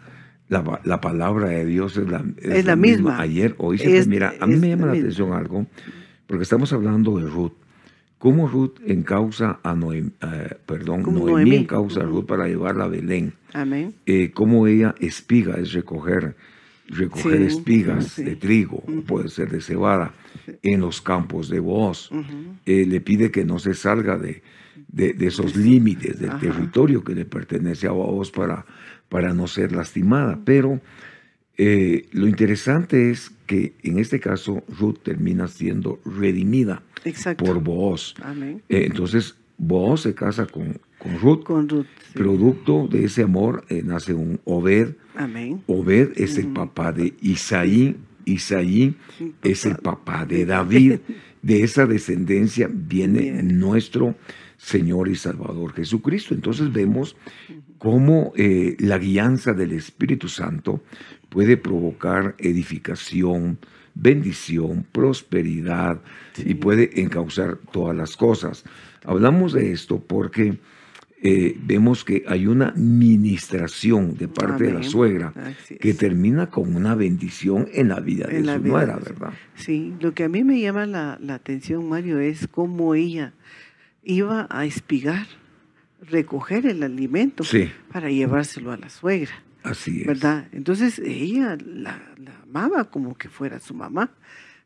la, 0.49 0.81
la 0.85 1.01
palabra 1.01 1.49
de 1.49 1.65
Dios 1.65 1.97
es 1.97 2.09
la, 2.09 2.25
Es 2.41 2.65
la 2.65 2.77
misma. 2.77 3.19
Ayer, 3.21 3.55
hoy, 3.59 3.79
siempre. 3.79 3.99
Es- 4.01 4.07
mira, 4.09 4.35
a 4.41 4.47
mí 4.47 4.57
me 4.57 4.69
llama 4.69 4.87
la 4.87 4.93
misma. 4.93 5.07
atención 5.09 5.33
algo, 5.33 5.67
porque 6.27 6.43
estamos 6.43 6.73
hablando 6.73 7.19
de 7.19 7.27
Ruth. 7.29 7.53
¿Cómo 8.19 8.49
Ruth 8.49 8.77
encausa 8.87 9.59
a 9.63 9.75
Noemí, 9.75 10.11
perdón, 10.65 11.03
Como 11.03 11.19
Noemí, 11.19 11.33
Noemí. 11.33 11.57
encausa 11.57 12.01
a. 12.01 12.05
Ruth 12.05 12.25
para 12.27 12.47
llevarla 12.49 12.85
a 12.85 12.89
Belén? 12.89 13.35
amén. 13.53 13.95
eh, 14.07 14.31
cómo 14.33 14.67
ella 14.67 14.95
espiga, 14.99 15.57
es 15.57 15.73
recoger, 15.75 16.35
recoger 16.89 17.39
Sí, 17.51 17.57
espigas 17.59 18.07
sí. 18.09 18.25
de 18.25 18.37
trigo, 18.37 18.83
puede 19.07 19.29
ser 19.29 19.51
de 19.51 19.61
cebada, 19.61 20.15
en 20.63 20.81
los 20.81 21.03
campos 21.03 21.49
de. 21.51 21.61
Ujú. 21.61 22.57
Eh, 22.65 22.87
le 22.87 23.01
pide 23.03 23.31
que 23.31 23.45
no 23.45 23.59
se 23.59 23.75
salga 23.75 24.17
de, 24.17 24.43
de- 24.89 25.13
de 25.13 25.27
esos 25.27 25.55
límites 25.57 26.19
del 26.19 26.31
Ajá. 26.31 26.39
territorio 26.41 27.05
que 27.05 27.15
le 27.15 27.27
pertenece 27.27 27.87
a 27.87 27.91
Boaz 27.93 28.31
para, 28.31 28.65
para 29.09 29.35
no 29.35 29.47
ser 29.47 29.73
lastimada. 29.73 30.39
Pero 30.45 30.81
eh, 31.57 32.09
lo 32.13 32.27
interesante 32.27 33.11
es 33.11 33.31
que 33.47 33.75
en 33.83 33.99
este 33.99 34.21
caso 34.21 34.65
Ruth 34.79 34.99
termina 35.03 35.49
siendo 35.49 36.01
redimida 36.05 36.83
Exacto. 37.05 37.45
por 37.45 37.63
Boaz. 37.63 38.15
Amén. 38.23 38.63
Eh, 38.69 38.85
entonces 38.87 39.37
Boaz 39.59 40.01
se 40.01 40.15
casa 40.15 40.47
con, 40.47 40.81
con 40.99 41.19
Ruth. 41.19 41.45
Con 41.45 41.69
Ruth. 41.69 41.87
sí. 42.13 42.19
Producto 42.19 42.89
de 42.89 43.05
ese 43.05 43.23
amor 43.23 43.65
eh, 43.69 43.83
nace 43.85 44.15
un 44.15 44.41
Obed. 44.45 44.95
Amén. 45.15 45.63
Obed 45.67 46.13
es 46.17 46.39
el 46.39 46.49
papá 46.49 46.93
de 46.93 47.15
Isaí. 47.21 47.97
Isaí 48.25 48.97
es 49.43 49.67
el 49.67 49.77
papá 49.77 50.25
de 50.27 50.47
David. 50.47 50.99
De 51.45 51.63
esa 51.63 51.85
descendencia 51.85 52.71
viene 52.73 53.21
Bien. 53.21 53.59
nuestro 53.59 54.15
Señor 54.57 55.09
y 55.09 55.15
Salvador 55.15 55.75
Jesucristo. 55.75 56.33
Entonces 56.33 56.73
vemos 56.73 57.17
cómo 57.77 58.33
eh, 58.35 58.77
la 58.79 58.97
guianza 58.97 59.53
del 59.53 59.73
Espíritu 59.73 60.31
Santo 60.31 60.83
puede 61.29 61.59
provocar 61.59 62.35
edificación, 62.39 63.59
bendición, 63.95 64.87
prosperidad 64.91 66.01
y 66.39 66.55
puede 66.55 66.99
encauzar 67.03 67.59
todas 67.71 67.95
las 67.95 68.17
cosas. 68.17 68.65
Hablamos 69.05 69.53
de 69.53 69.71
esto 69.71 70.01
porque 70.01 70.59
eh, 71.27 71.57
vemos 71.59 72.05
que 72.05 72.23
hay 72.29 72.47
una 72.47 72.75
ministración 72.77 74.15
de 74.19 74.29
parte 74.29 74.65
de 74.65 74.75
la 74.75 74.83
suegra 74.83 75.33
que 75.81 75.95
termina 75.95 76.51
con 76.51 76.77
una 76.77 76.95
bendición 76.95 77.67
en 77.73 77.89
la 77.89 78.01
vida 78.01 78.27
de 78.27 78.43
la 78.43 78.57
su 78.57 78.61
vida 78.61 78.73
nuera, 78.73 78.97
de 78.99 79.05
¿verdad? 79.05 79.33
Sí, 79.55 79.95
lo 80.01 80.13
que 80.13 80.25
a 80.25 80.29
mí 80.29 80.45
me 80.45 80.61
llama 80.61 80.85
la, 80.85 81.19
la 81.23 81.37
atención, 81.37 81.89
Mario, 81.89 82.19
es 82.19 82.47
cómo 82.47 82.95
ella 82.95 83.33
iba 84.03 84.47
a 84.51 84.67
espigar, 84.67 85.27
recoger 86.03 86.67
el 86.67 86.83
alimento 86.83 87.43
Sí, 87.43 87.71
para 87.91 88.11
llevárselo 88.11 88.71
a 88.71 88.77
la 88.77 88.91
suegra, 88.91 89.33
así 89.63 90.03
es. 90.03 90.07
¿verdad? 90.07 90.49
Entonces 90.53 90.99
ella 90.99 91.57
la, 91.65 92.03
la 92.19 92.35
amaba 92.43 92.85
como 92.91 93.17
que 93.17 93.31
fuera 93.31 93.61
su 93.61 93.73
mamá, 93.73 94.11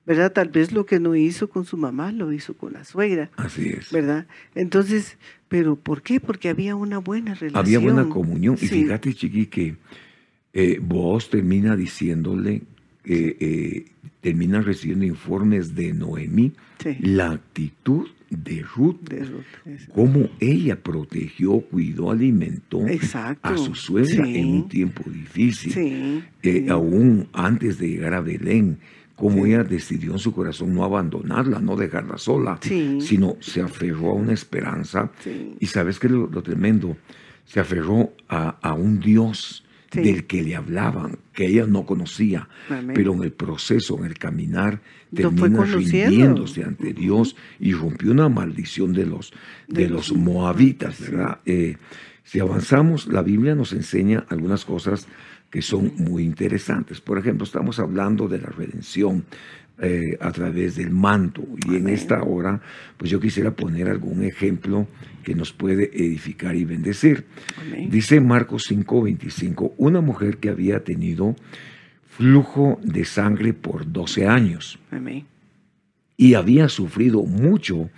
¿verdad? 0.09 0.33
Tal 0.33 0.49
vez 0.49 0.73
lo 0.73 0.87
que 0.87 0.99
no 0.99 1.15
hizo 1.15 1.49
con 1.51 1.65
su 1.67 1.77
mamá 1.77 2.11
lo 2.13 2.33
hizo 2.33 2.55
con 2.57 2.73
la 2.73 2.85
suegra, 2.85 3.31
Así 3.37 3.69
es. 3.69 3.93
¿verdad? 3.93 4.27
Entonces, 4.55 5.19
¿pero 5.49 5.77
por 5.77 6.03
qué? 6.03 6.19
Porque 6.19 6.49
había 6.49 6.75
una 6.75 6.99
buena 6.99 7.35
relación. 7.35 7.57
Había 7.65 7.79
buena 7.79 8.09
comunión. 8.09 8.57
Y 8.61 8.67
fíjate, 8.67 9.13
Chiqui, 9.13 9.47
que 9.47 9.77
eh, 10.55 10.81
vos 10.83 11.29
termina 11.29 11.77
diciéndole, 11.77 12.63
eh, 13.05 13.37
eh, 13.39 13.85
termina 14.23 14.63
recibiendo 14.63 15.05
informes 15.05 15.75
de 15.75 15.93
Noemí, 15.93 16.53
Sí, 16.83 16.97
la 17.01 17.33
actitud 17.33 18.07
de 18.31 18.63
Ruth, 18.77 19.01
de 19.09 19.25
Ruth, 19.25 19.89
cómo 19.95 20.29
ella 20.39 20.81
protegió, 20.81 21.61
cuidó, 21.61 22.11
alimentó 22.13 22.87
Exacto. 22.87 23.49
a 23.49 23.57
su 23.59 23.75
suegra 23.75 24.25
Sí. 24.25 24.37
en 24.39 24.49
un 24.49 24.69
tiempo 24.69 25.03
difícil. 25.11 25.73
Sí, 25.73 26.23
eh, 26.43 26.63
sí. 26.65 26.69
aún 26.69 27.27
antes 27.33 27.79
de 27.79 27.89
llegar 27.89 28.15
a 28.15 28.21
Belén, 28.21 28.79
cómo 29.19 29.45
Sí. 29.45 29.51
ella 29.53 29.65
decidió 29.65 30.13
en 30.13 30.19
su 30.19 30.33
corazón 30.33 30.73
no 30.75 30.85
abandonarla, 30.85 31.59
no 31.61 31.77
dejarla 31.77 32.17
sola, 32.19 32.59
Sí. 32.63 32.99
sino 33.01 33.37
se 33.41 33.61
aferró 33.61 34.11
a 34.11 34.15
una 34.15 34.33
esperanza. 34.33 35.11
Sí. 35.23 35.55
Y 35.61 35.67
sabes 35.67 35.99
que 35.99 36.09
lo, 36.09 36.27
lo 36.29 36.43
tremendo, 36.43 36.97
se 37.45 37.61
aferró 37.61 38.13
a, 38.29 38.57
a 38.63 38.75
un 38.75 39.01
Dios 39.01 39.65
del 39.91 40.27
que 40.27 40.43
le 40.43 40.55
hablaban, 40.55 41.19
que 41.33 41.47
ella 41.47 41.67
no 41.67 41.87
conocía, 41.87 42.47
Amén. 42.69 42.93
pero 42.95 43.15
en 43.15 43.23
el 43.23 43.33
proceso, 43.33 43.97
en 43.99 44.05
el 44.05 44.19
caminar, 44.19 44.83
termina 45.15 45.65
rindiéndose 45.65 46.63
ante. 46.63 46.93
Dios 46.93 47.35
y 47.59 47.73
rompió 47.73 48.11
una 48.13 48.29
maldición 48.29 48.93
de 48.93 49.07
los, 49.07 49.33
de 49.67 49.85
De 49.85 49.89
los 49.89 50.13
moabitas. 50.13 51.01
¿verdad? 51.01 51.39
Eh, 51.47 51.77
si 52.23 52.39
avanzamos, 52.39 53.07
la 53.07 53.23
Biblia 53.23 53.55
nos 53.55 53.73
enseña 53.73 54.27
algunas 54.29 54.67
cosas 54.67 55.09
que 55.51 55.63
son 55.63 55.93
muy 55.97 56.25
interesantes. 56.25 57.01
Por 57.01 57.19
ejemplo, 57.19 57.45
estamos 57.45 57.79
hablando 57.79 58.29
de 58.29 58.39
la 58.39 58.49
redención 58.49 59.25
eh, 59.81 60.17
a 60.21 60.33
través 60.33 60.77
del 60.77 60.91
manto. 60.91 61.45
Y 61.69 61.77
en 61.77 61.89
esta 61.89 62.23
hora, 62.23 62.61
pues 62.97 63.11
yo 63.11 63.21
quisiera 63.21 63.53
poner 63.53 63.89
algún 63.89 64.25
ejemplo 64.25 64.89
que 65.23 65.35
nos 65.35 65.53
puede 65.53 65.91
edificar 65.95 66.57
y 66.57 66.65
bendecir. 66.65 67.27
Amén. 67.57 67.89
Dice 67.91 68.21
Marcos 68.21 68.65
5:25, 68.69 69.75
una 69.77 70.01
mujer 70.01 70.39
que 70.39 70.49
había 70.49 70.83
tenido 70.83 71.37
flujo 72.19 72.81
de 72.83 73.05
sangre 73.05 73.53
por 73.53 73.93
12 73.93 74.27
años 74.27 74.81
Amén. 74.91 75.25
y 76.17 76.35
había 76.35 76.69
sufrido 76.69 77.23
mucho 77.23 77.91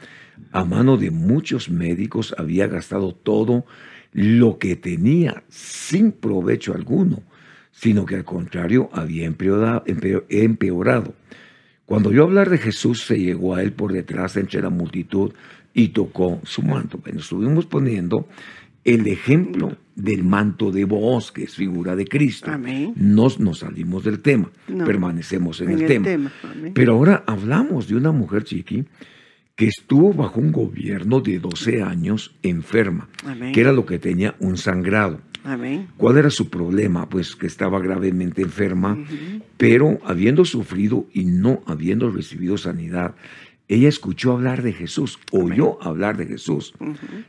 a 0.53 0.63
mano 0.67 0.99
de 0.99 1.11
muchos 1.11 1.71
médicos, 1.71 2.35
había 2.37 2.67
gastado 2.67 3.15
todo 3.15 3.65
lo 4.13 4.59
que 4.59 4.77
tenía 4.77 5.43
sin 5.49 6.13
provecho 6.13 6.75
alguno, 6.75 7.23
sino 7.71 8.05
que 8.07 8.17
al 8.17 8.25
contrario 8.25 8.89
había 8.93 9.27
empeorado. 9.27 11.15
Cuando 11.87 12.13
yo 12.13 12.25
hablar 12.25 12.51
de 12.51 12.59
Jesús, 12.59 13.03
se 13.05 13.19
llegó 13.19 13.55
a 13.57 13.63
él 13.63 13.73
por 13.73 13.93
detrás 13.93 14.37
entre 14.37 14.63
la 14.63 14.71
multitud 14.71 15.33
y 15.75 15.89
tocó 15.89 16.41
su 16.45 16.63
manto. 16.63 16.99
Bueno, 16.99 17.21
estuvimos 17.21 17.67
poniendo 17.67 18.29
el 18.85 19.07
ejemplo 19.09 19.77
del 19.95 20.23
manto 20.25 20.71
de 20.71 20.85
Booz, 20.85 21.33
que 21.33 21.45
es 21.45 21.55
figura 21.55 21.97
de 21.97 22.07
Cristo. 22.07 22.51
Amén. 22.51 22.93
Nos, 22.97 23.39
nos 23.41 23.59
salimos 23.61 24.05
del 24.05 24.21
tema, 24.21 24.51
No. 24.69 24.85
permanecemos 24.85 25.61
en, 25.61 25.71
En 25.71 25.75
el, 25.79 25.83
el 25.93 26.03
tema. 26.03 26.33
Pero 26.75 26.93
ahora 26.95 27.25
hablamos 27.27 27.89
de 27.89 27.97
una 27.97 28.13
mujer 28.13 28.45
chiqui 28.45 28.85
que 29.57 29.67
estuvo 29.67 30.15
bajo 30.15 30.41
un 30.41 30.53
gobierno 30.53 31.21
de 31.21 31.39
12 31.39 31.83
años 31.83 32.35
enferma, 32.43 33.09
Amén. 33.27 33.53
que 33.53 33.61
era 33.61 33.73
lo 33.73 33.85
que 33.85 33.99
tenía 33.99 34.35
un 34.39 34.57
sangrado. 34.57 35.21
Amén. 35.45 35.89
¿Cuál 35.97 36.19
era 36.19 36.31
su 36.31 36.49
problema? 36.49 37.09
Pues 37.09 37.37
que 37.37 37.47
estaba 37.47 37.81
gravemente 37.81 38.43
enferma, 38.43 38.99
pero 39.57 39.99
habiendo 40.05 40.45
sufrido 40.45 41.07
y 41.13 41.25
no 41.25 41.63
habiendo 41.67 42.11
recibido 42.11 42.59
sanidad, 42.59 43.15
ella 43.69 43.89
escuchó 43.89 44.33
hablar 44.33 44.63
de 44.63 44.73
Jesús, 44.73 45.19
oyó 45.31 45.83
hablar 45.83 46.17
de 46.17 46.27
Jesús. 46.27 46.75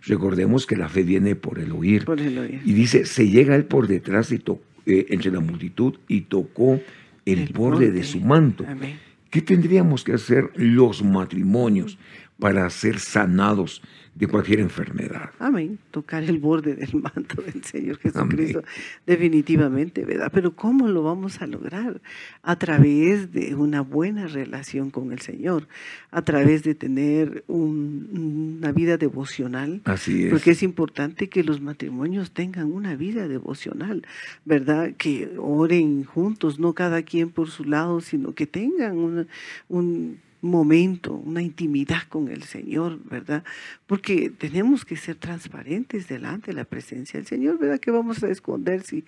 Recordemos 0.04 0.66
que 0.66 0.76
la 0.76 0.90
fe 0.90 1.04
viene 1.04 1.36
por 1.36 1.60
el 1.60 1.72
oír. 1.72 2.06
Por 2.06 2.20
el 2.20 2.38
oír. 2.38 2.62
Y 2.66 2.74
dice, 2.74 3.06
se 3.06 3.30
llega 3.30 3.56
él 3.56 3.66
por 3.66 3.88
detrás 3.88 4.32
y 4.32 4.42
eh, 4.86 5.06
entre 5.10 5.32
la 5.32 5.40
multitud 5.40 5.96
y 6.08 6.22
tocó 6.22 6.82
el, 7.26 7.40
El 7.40 7.54
borde 7.54 7.92
de 7.92 8.04
su 8.04 8.20
manto. 8.20 8.66
Amén. 8.68 9.00
¿Qué 9.30 9.42
tendríamos 9.42 10.04
que 10.04 10.14
hacer 10.14 10.50
los 10.56 11.04
matrimonios? 11.04 11.98
para 12.42 12.68
ser 12.72 12.98
sanados 12.98 13.84
de 14.14 14.28
cualquier 14.28 14.60
enfermedad. 14.60 15.32
Amén. 15.40 15.80
Tocar 15.90 16.24
el 16.24 16.38
borde 16.38 16.76
del 16.76 16.96
manto 16.96 17.42
del 17.42 17.64
Señor 17.64 17.98
Jesucristo, 17.98 18.62
definitivamente, 19.06 20.04
¿verdad? 20.04 20.30
Pero 20.34 20.54
¿cómo 20.54 20.88
lo 20.88 21.04
vamos 21.04 21.42
a 21.42 21.48
lograr? 21.48 22.02
A 22.44 22.58
través 22.58 23.32
de 23.32 23.56
una 23.56 23.82
buena 23.82 24.28
relación 24.28 24.92
con 24.92 25.14
el 25.14 25.22
Señor, 25.22 25.68
a 26.12 26.22
través 26.24 26.64
de 26.64 26.76
tener 26.76 27.46
una 27.48 28.72
vida 28.74 28.98
devocional. 28.98 29.82
Así 29.86 30.26
es. 30.26 30.32
Porque 30.32 30.52
es 30.52 30.62
importante 30.62 31.30
que 31.30 31.44
los 31.44 31.62
matrimonios 31.62 32.32
tengan 32.32 32.72
una 32.72 32.96
vida 32.96 33.30
devocional, 33.30 34.06
¿verdad? 34.44 34.94
Que 34.98 35.32
oren 35.38 36.04
juntos, 36.04 36.60
no 36.60 36.74
cada 36.74 37.04
quien 37.04 37.30
por 37.30 37.50
su 37.50 37.64
lado, 37.64 38.02
sino 38.02 38.34
que 38.34 38.46
tengan 38.46 39.28
un 39.70 40.20
momento, 40.42 41.14
una 41.14 41.42
intimidad 41.42 42.04
con 42.10 42.28
el 42.28 42.44
Señor, 42.44 43.00
¿verdad? 43.04 43.44
Porque 43.86 44.30
tenemos 44.30 44.86
que 44.86 44.96
ser 44.96 45.16
transparentes 45.16 46.08
delante 46.08 46.48
de 46.48 46.54
la 46.56 46.66
presencia 46.66 47.20
del 47.20 47.28
Señor, 47.28 47.60
¿verdad? 47.60 47.80
Que 47.80 47.92
vamos 47.92 48.24
a 48.24 48.30
esconder 48.30 48.82
si 48.82 49.06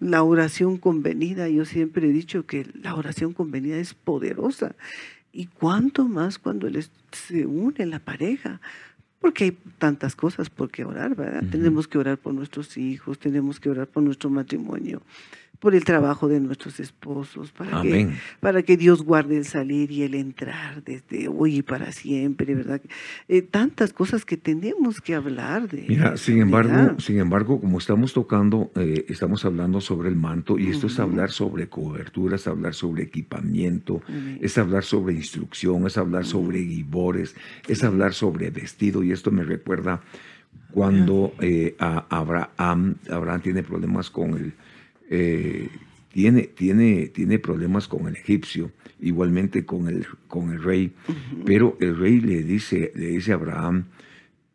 la 0.00 0.22
oración 0.22 0.76
convenida, 0.76 1.48
yo 1.48 1.64
siempre 1.64 2.08
he 2.08 2.12
dicho 2.12 2.46
que 2.46 2.66
la 2.82 2.94
oración 2.94 3.32
convenida 3.32 3.76
es 3.76 3.94
poderosa. 3.94 4.74
Y 5.32 5.46
cuánto 5.46 6.06
más 6.06 6.38
cuando 6.38 6.68
se 7.10 7.46
une 7.46 7.86
la 7.86 7.98
pareja, 7.98 8.60
porque 9.20 9.44
hay 9.44 9.58
tantas 9.78 10.14
cosas 10.14 10.50
por 10.50 10.70
qué 10.70 10.84
orar, 10.84 11.16
¿verdad? 11.16 11.42
Tenemos 11.50 11.88
que 11.88 11.98
orar 11.98 12.18
por 12.18 12.34
nuestros 12.34 12.76
hijos, 12.76 13.18
tenemos 13.18 13.58
que 13.58 13.70
orar 13.70 13.86
por 13.88 14.02
nuestro 14.02 14.30
matrimonio, 14.30 15.00
por 15.58 15.74
el 15.74 15.84
trabajo 15.84 16.28
de 16.28 16.40
nuestros 16.40 16.80
esposos, 16.80 17.52
para, 17.52 17.82
que, 17.82 18.10
para 18.40 18.62
que 18.62 18.76
Dios 18.76 19.02
guarde 19.02 19.36
el 19.36 19.44
salir 19.44 19.90
y 19.90 20.02
el 20.02 20.14
entrar 20.14 20.82
desde 20.84 21.28
hoy 21.28 21.58
y 21.58 21.62
para 21.62 21.92
siempre, 21.92 22.54
¿verdad? 22.54 22.80
Eh, 23.28 23.42
tantas 23.42 23.92
cosas 23.92 24.24
que 24.24 24.36
tenemos 24.36 25.00
que 25.00 25.14
hablar 25.14 25.68
de. 25.68 25.86
Mira, 25.88 26.16
sin 26.16 26.38
embargo, 26.40 26.98
sin 27.00 27.18
embargo, 27.18 27.60
como 27.60 27.78
estamos 27.78 28.12
tocando, 28.12 28.70
eh, 28.76 29.06
estamos 29.08 29.44
hablando 29.44 29.80
sobre 29.80 30.08
el 30.08 30.16
manto 30.16 30.58
y 30.58 30.68
esto 30.68 30.86
es 30.86 30.98
hablar 30.98 31.30
sobre 31.30 31.68
cobertura, 31.68 32.36
es 32.36 32.46
hablar 32.46 32.74
sobre 32.74 33.04
equipamiento, 33.04 34.02
es 34.40 34.58
hablar 34.58 34.84
sobre 34.84 35.14
instrucción, 35.14 35.86
es 35.86 35.96
hablar 35.96 36.26
sobre 36.26 36.60
guibores, 36.60 37.34
es 37.68 37.84
hablar 37.84 38.12
sobre 38.12 38.50
vestido 38.50 39.02
y 39.02 39.12
esto 39.12 39.30
me 39.30 39.44
recuerda 39.44 40.02
cuando 40.72 41.32
eh, 41.40 41.76
Abraham, 41.78 42.96
Abraham 43.08 43.40
tiene 43.40 43.62
problemas 43.62 44.10
con 44.10 44.34
el 44.34 44.52
eh, 45.16 45.68
tiene, 46.12 46.42
tiene, 46.42 47.06
tiene 47.06 47.38
problemas 47.38 47.86
con 47.86 48.08
el 48.08 48.16
egipcio, 48.16 48.72
igualmente 49.00 49.64
con 49.64 49.88
el, 49.88 50.06
con 50.26 50.50
el 50.50 50.60
rey, 50.60 50.92
pero 51.44 51.76
el 51.80 51.96
rey 51.96 52.20
le 52.20 52.42
dice, 52.42 52.92
le 52.96 53.08
dice 53.08 53.30
a 53.32 53.36
Abraham, 53.36 53.84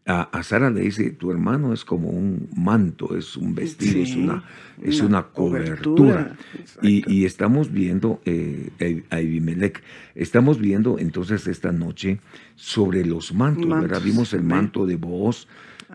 a, 0.05 0.43
Sara 0.43 0.69
le 0.69 0.81
dice, 0.81 1.11
tu 1.11 1.31
hermano 1.31 1.71
es 1.71 1.85
como 1.85 2.09
un 2.09 2.49
manto, 2.55 3.15
es 3.15 3.37
un 3.37 3.53
vestido, 3.55 4.01
es 4.01 4.15
una, 4.15 4.43
es 4.81 5.01
una, 5.01 5.23
cobertura. 5.27 6.35
Y, 6.81 7.25
estamos 7.25 7.71
viendo 7.71 8.19
eh, 8.25 9.03
a 9.11 9.15
Abimelech, 9.15 9.81
estamos 10.15 10.59
viendo 10.59 10.97
entonces 10.97 11.47
esta 11.47 11.71
noche 11.71 12.19
sobre 12.55 13.05
los 13.05 13.33
mantos, 13.33 13.67
mantos 13.67 14.03
Vimos 14.03 14.33
el 14.33 14.43
manto 14.43 14.85
de 14.85 14.97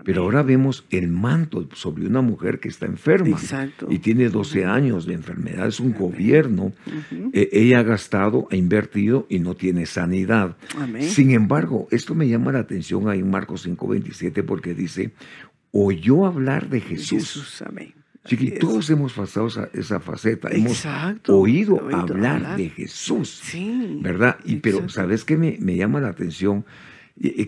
Pero 0.03 0.23
ahora 0.23 0.43
vemos 0.43 0.85
el 0.91 1.09
manto 1.09 1.69
sobre 1.75 2.07
una 2.07 2.21
mujer 2.21 2.59
que 2.59 2.69
está 2.69 2.87
enferma 2.87 3.39
y 3.89 3.99
tiene 4.01 4.29
12 4.29 4.65
años 4.65 5.07
de 5.07 5.15
enfermedad, 5.15 5.69
es 5.69 5.79
un 5.79 5.93
gobierno. 5.93 6.73
Eh, 7.33 7.49
ella 7.53 7.81
ha 7.81 7.83
gastado, 7.85 8.49
ha 8.51 8.57
invertido 8.57 9.27
y 9.29 9.39
no 9.39 9.55
tiene 9.55 9.87
sanidad. 9.87 10.57
Sin 11.01 11.31
embargo, 11.31 11.87
esto 11.91 12.15
me 12.15 12.29
llama 12.29 12.51
la 12.51 12.61
atención 12.61 13.09
ahí 13.09 13.21
en 13.21 13.31
Marcos 13.31 13.67
5:27 13.67 14.43
porque 14.45 14.75
dice, 14.75 15.13
oyó 15.71 16.27
hablar 16.27 16.69
de 16.69 16.81
Jesús. 16.81 17.63
amén. 17.65 17.95
todos 18.59 18.91
hemos 18.91 19.13
pasado 19.13 19.47
esa, 19.75 20.01
faceta, 20.01 20.49
hemos 20.51 20.85
oído, 21.29 21.81
hablar, 21.93 22.57
de 22.57 22.69
Jesús, 22.71 23.43
¿verdad? 24.01 24.39
Y 24.45 24.57
pero 24.57 24.89
sabes 24.89 25.25
qué 25.25 25.37
me, 25.37 25.57
me 25.61 25.77
llama 25.77 26.01
la 26.01 26.09
atención 26.09 26.65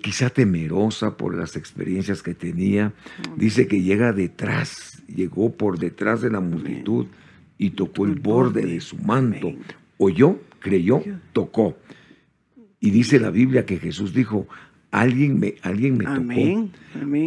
quizá 0.03 0.31
temerosa 0.31 1.17
por 1.17 1.37
las 1.37 1.57
experiencias 1.57 2.23
que 2.23 2.35
tenía. 2.35 2.93
Dice 3.37 3.67
que 3.67 3.83
llega 3.83 4.13
detrás, 4.13 5.03
llegó 5.09 5.55
por 5.57 5.79
detrás 5.79 6.21
de 6.21 6.31
la 6.31 6.41
multitud 6.41 7.07
y 7.59 7.71
tocó 7.71 8.07
el 8.07 8.17
borde 8.17 8.65
de 8.65 8.81
su 8.81 8.97
manto. 8.99 9.53
Oyó, 9.99 10.39
creyó, 10.61 11.03
tocó. 11.33 11.77
Y 12.81 12.91
dice 12.91 13.19
la 13.19 13.31
Biblia 13.31 13.67
que 13.67 13.79
Jesús 13.79 14.13
dijo, 14.13 14.47
alguien 14.91 15.39
me, 15.41 15.55
alguien 15.63 15.99
me 15.99 16.05
tocó, 16.05 16.71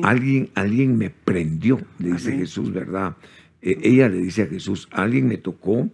Alguien, 0.03 0.49
alguien 0.55 0.97
me 0.97 1.09
prendió, 1.09 1.79
le 1.99 2.13
dice 2.13 2.37
Jesús, 2.37 2.71
¿verdad? 2.71 3.17
E, 3.61 3.77
ella 3.83 4.09
le 4.09 4.17
dice 4.17 4.43
a 4.43 4.47
Jesús, 4.47 4.87
alguien 4.91 5.27
me 5.27 5.37
tocó, 5.37 5.89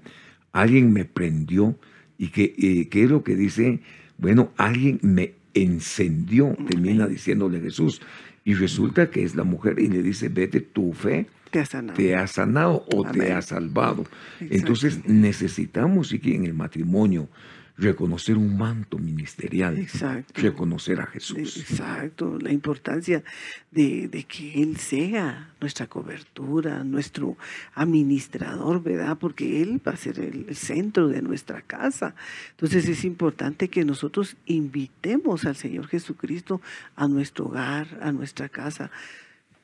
alguien 0.51 0.93
me 0.93 1.05
prendió, 1.05 1.77
y 2.17 2.29
que, 2.29 2.55
eh, 2.57 2.87
¿qué 2.89 3.03
es 3.03 3.09
lo 3.09 3.23
que 3.23 3.35
dice? 3.35 3.81
Bueno, 4.17 4.51
alguien 4.57 4.99
me 5.01 5.33
encendió, 5.55 6.55
termina 6.67 7.07
diciéndole 7.07 7.59
Jesús. 7.59 8.01
Y 8.43 8.53
resulta 8.53 9.09
que 9.09 9.23
es 9.23 9.35
la 9.35 9.43
mujer 9.43 9.79
y 9.79 9.87
le 9.87 10.03
dice, 10.03 10.29
vete, 10.29 10.61
tu 10.61 10.93
fe 10.93 11.25
te 11.49 11.61
ha 11.61 11.65
sanado, 11.65 11.97
te 11.97 12.15
ha 12.15 12.27
sanado 12.27 12.85
o 12.93 13.03
te 13.09 13.33
ha 13.33 13.41
salvado. 13.41 14.05
Entonces 14.39 14.99
necesitamos, 15.07 16.13
y 16.13 16.19
que 16.19 16.35
en 16.35 16.45
el 16.45 16.53
matrimonio 16.53 17.27
reconocer 17.77 18.37
un 18.37 18.57
manto 18.57 18.97
ministerial, 18.97 19.77
Exacto. 19.77 20.41
reconocer 20.41 21.01
a 21.01 21.05
Jesús. 21.07 21.57
Exacto, 21.57 22.37
la 22.39 22.51
importancia 22.51 23.23
de, 23.71 24.25
que 24.27 24.61
Él 24.61 24.77
sea 24.77 25.53
nuestra 25.59 25.87
cobertura, 25.87 26.83
nuestro 26.83 27.37
administrador, 27.73 28.81
¿verdad? 28.81 29.17
Porque 29.17 29.61
Él 29.61 29.81
va 29.85 29.93
a 29.93 29.97
ser 29.97 30.19
el 30.19 30.55
centro 30.55 31.09
de 31.09 31.21
nuestra 31.21 31.61
casa. 31.61 32.15
Entonces 32.51 32.87
es 32.87 33.03
importante 33.03 33.67
que 33.67 33.83
nosotros 33.83 34.37
invitemos 34.45 35.45
al 35.45 35.55
Señor 35.55 35.87
Jesucristo 35.87 36.61
a 36.95 37.07
nuestro 37.07 37.47
hogar, 37.47 37.99
a 38.01 38.11
nuestra 38.11 38.47
casa 38.47 38.89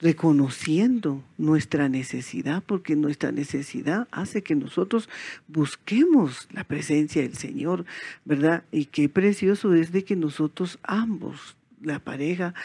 reconociendo 0.02 1.24
nuestra 1.38 1.88
necesidad, 1.88 2.64
porque 2.66 2.96
nuestra 2.96 3.32
necesidad 3.32 4.08
hace 4.12 4.42
que 4.42 4.56
nosotros 4.56 5.08
busquemos 5.48 6.48
la 6.52 6.64
presencia 6.64 7.22
del 7.22 7.36
Señor, 7.36 7.86
¿verdad? 8.26 8.64
Y 8.72 8.86
qué 8.86 9.10
precioso 9.10 9.74
es 9.76 9.92
de 9.92 10.04
que 10.04 10.16
nosotros 10.16 10.80
ambos, 10.84 11.56
la 11.82 12.00
pareja, 12.00 12.56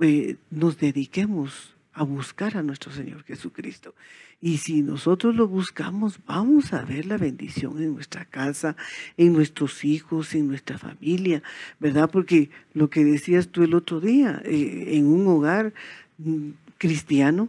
eh, 0.00 0.36
nos 0.50 0.78
dediquemos 0.78 1.74
a 1.94 2.02
buscar 2.02 2.56
a 2.56 2.62
nuestro 2.62 2.92
Señor 2.92 3.22
Jesucristo. 3.24 3.94
Y 4.40 4.58
si 4.58 4.82
nosotros 4.82 5.34
lo 5.34 5.48
buscamos, 5.48 6.18
vamos 6.26 6.74
a 6.74 6.84
ver 6.84 7.06
la 7.06 7.16
bendición 7.16 7.80
en 7.80 7.94
nuestra 7.94 8.26
casa, 8.26 8.76
en 9.16 9.32
nuestros 9.32 9.84
hijos, 9.84 10.34
en 10.34 10.48
nuestra 10.48 10.76
familia, 10.76 11.42
¿verdad? 11.80 12.10
Porque 12.10 12.50
lo 12.74 12.90
que 12.90 13.04
decías 13.04 13.48
tú 13.48 13.62
el 13.62 13.72
otro 13.72 14.00
día, 14.00 14.42
eh, 14.44 14.96
en 14.96 15.06
un 15.06 15.26
hogar 15.28 15.72
mm, 16.18 16.50
cristiano, 16.88 17.48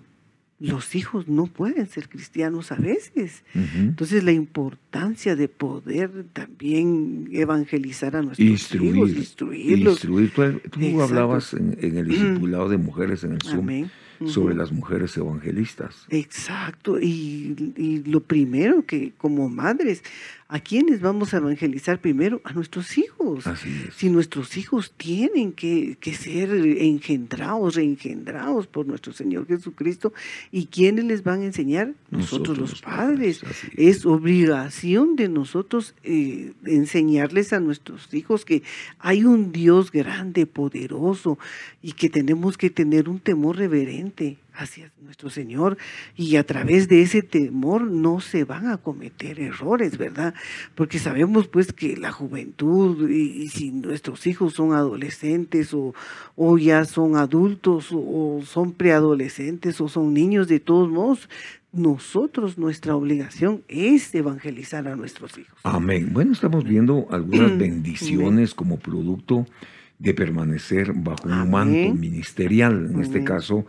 los 0.59 0.95
hijos 0.95 1.27
no 1.27 1.47
pueden 1.47 1.87
ser 1.87 2.07
cristianos 2.07 2.71
a 2.71 2.75
veces. 2.75 3.43
Entonces 3.53 4.23
la 4.23 4.31
importancia 4.31 5.35
de 5.35 5.49
poder 5.49 6.25
también 6.31 7.27
evangelizar 7.33 8.15
a 8.15 8.21
nuestros 8.21 8.73
hijos, 8.81 9.09
instruirlos. 9.11 9.99
Tú, 9.99 11.01
hablabas 11.01 11.53
en, 11.53 11.77
el 11.81 12.07
discipulado 12.07 12.69
de 12.69 12.77
mujeres 12.77 13.23
en 13.25 13.33
el 13.33 13.41
Zoom 13.41 13.89
sobre 14.25 14.55
las 14.55 14.71
mujeres 14.71 15.17
evangelistas. 15.17 16.05
Exacto, 16.09 17.01
y, 17.01 17.73
y, 17.75 18.03
lo 18.09 18.21
primero 18.21 18.85
que 18.85 19.11
como 19.17 19.49
madres 19.49 20.03
¿A 20.47 20.59
quiénes 20.59 21.01
vamos 21.01 21.33
a 21.33 21.37
evangelizar 21.37 21.99
primero? 21.99 22.39
A 22.43 22.53
nuestros 22.53 22.99
hijos. 22.99 23.45
Si 23.95 24.11
nuestros 24.11 24.57
hijos 24.57 24.93
tienen 24.95 25.51
que, 25.51 25.97
ser 26.13 26.51
engendrados, 26.51 27.73
reengendrados 27.73 28.67
por 28.67 28.85
nuestro 28.85 29.11
Señor 29.11 29.47
Jesucristo, 29.47 30.13
¿y 30.51 30.67
quiénes 30.67 31.05
les 31.05 31.23
van 31.23 31.41
a 31.41 31.45
enseñar? 31.45 31.93
Nosotros, 32.11 32.59
los 32.59 32.81
padres. 32.81 33.41
es. 33.75 34.05
obligación 34.05 35.15
de 35.15 35.29
nosotros 35.29 35.95
eh, 36.03 36.53
enseñarles 36.65 37.51
a 37.51 37.59
nuestros 37.59 38.13
hijos 38.13 38.45
que 38.45 38.61
hay 38.99 39.23
un 39.23 39.51
Dios 39.51 39.91
grande, 39.91 40.45
poderoso, 40.45 41.39
y 41.81 41.93
que 41.93 42.09
tenemos 42.09 42.55
que 42.55 42.69
tener 42.69 43.09
un 43.09 43.19
temor 43.19 43.57
reverente 43.57 44.37
hacia 44.57 44.91
nuestro 45.01 45.29
Señor 45.29 45.77
y 46.15 46.35
a 46.35 46.45
través 46.45 46.87
de 46.87 47.01
ese 47.01 47.21
temor 47.21 47.83
no 47.83 48.19
se 48.19 48.43
van 48.43 48.67
a 48.67 48.77
cometer 48.77 49.39
errores, 49.39 49.97
¿verdad? 49.97 50.33
Porque 50.75 50.99
sabemos 50.99 51.47
pues 51.47 51.73
que 51.73 51.97
la 51.97 52.11
juventud 52.11 53.09
y, 53.09 53.47
si 53.49 53.71
nuestros 53.71 54.27
hijos 54.27 54.53
son 54.53 54.73
adolescentes 54.73 55.73
o, 55.73 55.93
o 56.35 56.57
ya 56.57 56.85
son 56.85 57.15
adultos 57.15 57.89
o, 57.91 58.41
son 58.45 58.73
preadolescentes 58.73 59.79
o 59.81 59.87
son 59.87 60.13
niños, 60.13 60.47
de 60.47 60.59
todos 60.59 60.89
modos, 60.89 61.29
nosotros, 61.71 62.57
nuestra 62.57 62.95
obligación 62.95 63.61
es 63.67 64.15
evangelizar 64.15 64.87
a 64.87 64.95
nuestros 64.95 65.37
hijos. 65.37 65.59
Amén. 65.63 66.09
Bueno, 66.13 66.31
estamos 66.31 66.63
viendo 66.63 67.07
algunas 67.11 67.57
bendiciones 67.57 68.53
como 68.53 68.79
producto 68.79 69.45
de 69.99 70.13
permanecer 70.13 70.93
bajo 70.93 71.27
un 71.27 71.51
manto 71.51 71.93
ministerial. 71.93 72.91
En 72.93 73.01
este 73.01 73.23
caso, 73.23 73.65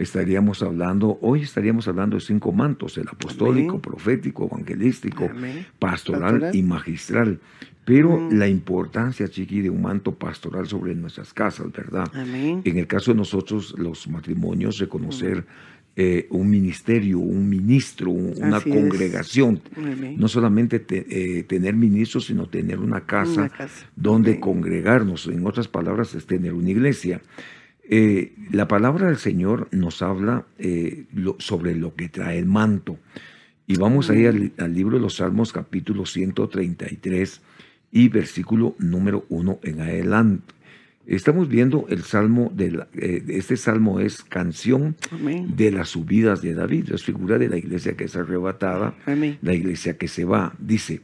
estaríamos 0.00 0.62
hablando, 0.62 1.18
hoy 1.20 1.42
estaríamos 1.42 1.86
hablando 1.88 2.16
de 2.16 2.20
cinco 2.22 2.52
mantos, 2.52 2.96
el 2.98 3.06
apostólico, 3.08 3.70
Amén. 3.72 3.80
profético, 3.82 4.46
evangelístico, 4.50 5.28
pastoral, 5.78 6.32
Pastoral. 6.40 6.54
y 6.56 6.62
magistral. 6.62 7.40
Pero 7.84 8.18
Mm. 8.18 8.38
la 8.38 8.46
importancia, 8.48 9.28
Chiqui, 9.28 9.60
de 9.62 9.70
un 9.70 9.82
manto 9.82 10.14
pastoral 10.14 10.66
sobre 10.66 10.94
nuestras 10.94 11.32
casas, 11.32 11.72
¿verdad? 11.72 12.06
Amén. 12.14 12.62
En 12.64 12.78
el 12.78 12.86
caso 12.86 13.10
de 13.12 13.16
nosotros, 13.18 13.74
los 13.78 14.08
matrimonios, 14.08 14.78
reconocer 14.78 15.44
eh, 15.96 16.28
un 16.30 16.48
ministerio, 16.48 17.18
un 17.18 17.48
ministro, 17.48 18.10
un- 18.12 18.32
una 18.42 18.58
Así 18.58 18.70
congregación. 18.70 19.60
No 20.16 20.28
solamente 20.28 20.78
te- 20.78 21.04
eh, 21.38 21.42
tener 21.42 21.74
ministros, 21.74 22.26
sino 22.26 22.46
tener 22.48 22.78
una 22.78 23.00
casa, 23.00 23.40
Una 23.40 23.48
casa. 23.48 23.86
donde 23.96 24.30
Amén. 24.30 24.40
congregarnos. 24.40 25.26
En 25.26 25.44
otras 25.46 25.66
palabras, 25.66 26.14
es 26.14 26.24
tener 26.26 26.54
una 26.54 26.70
iglesia. 26.70 27.20
Eh, 27.92 28.34
la 28.52 28.68
palabra 28.68 29.08
del 29.08 29.16
Señor 29.16 29.66
nos 29.72 30.00
habla 30.00 30.46
eh, 30.58 31.06
lo- 31.12 31.34
sobre 31.40 31.74
lo 31.74 31.94
que 31.96 32.08
trae 32.08 32.38
el 32.38 32.46
manto. 32.46 32.98
Y 33.66 33.76
vamos 33.76 34.10
ahí 34.10 34.26
al, 34.26 34.52
al 34.58 34.72
libro 34.74 34.96
de 34.96 35.02
los 35.02 35.16
Salmos, 35.16 35.52
capítulo 35.52 36.06
133 36.06 37.40
y 37.90 38.08
versículo 38.08 38.76
número 38.78 39.24
1 39.28 39.58
en 39.64 39.80
adelante. 39.80 40.54
Estamos 41.06 41.48
viendo 41.48 41.86
el 41.88 42.02
salmo, 42.04 42.52
de 42.54 42.70
la- 42.70 42.88
eh, 42.94 43.24
este 43.28 43.56
salmo 43.56 43.98
es 43.98 44.22
canción 44.22 44.94
Amén. 45.10 45.56
de 45.56 45.72
las 45.72 45.88
subidas 45.88 46.42
de 46.42 46.54
David, 46.54 46.92
es 46.92 47.02
figura 47.02 47.38
de 47.38 47.48
la 47.48 47.56
iglesia 47.56 47.96
que 47.96 48.04
es 48.04 48.14
arrebatada, 48.14 48.94
Amén. 49.06 49.36
la 49.42 49.52
iglesia 49.54 49.98
que 49.98 50.06
se 50.06 50.24
va. 50.24 50.54
Dice, 50.60 51.00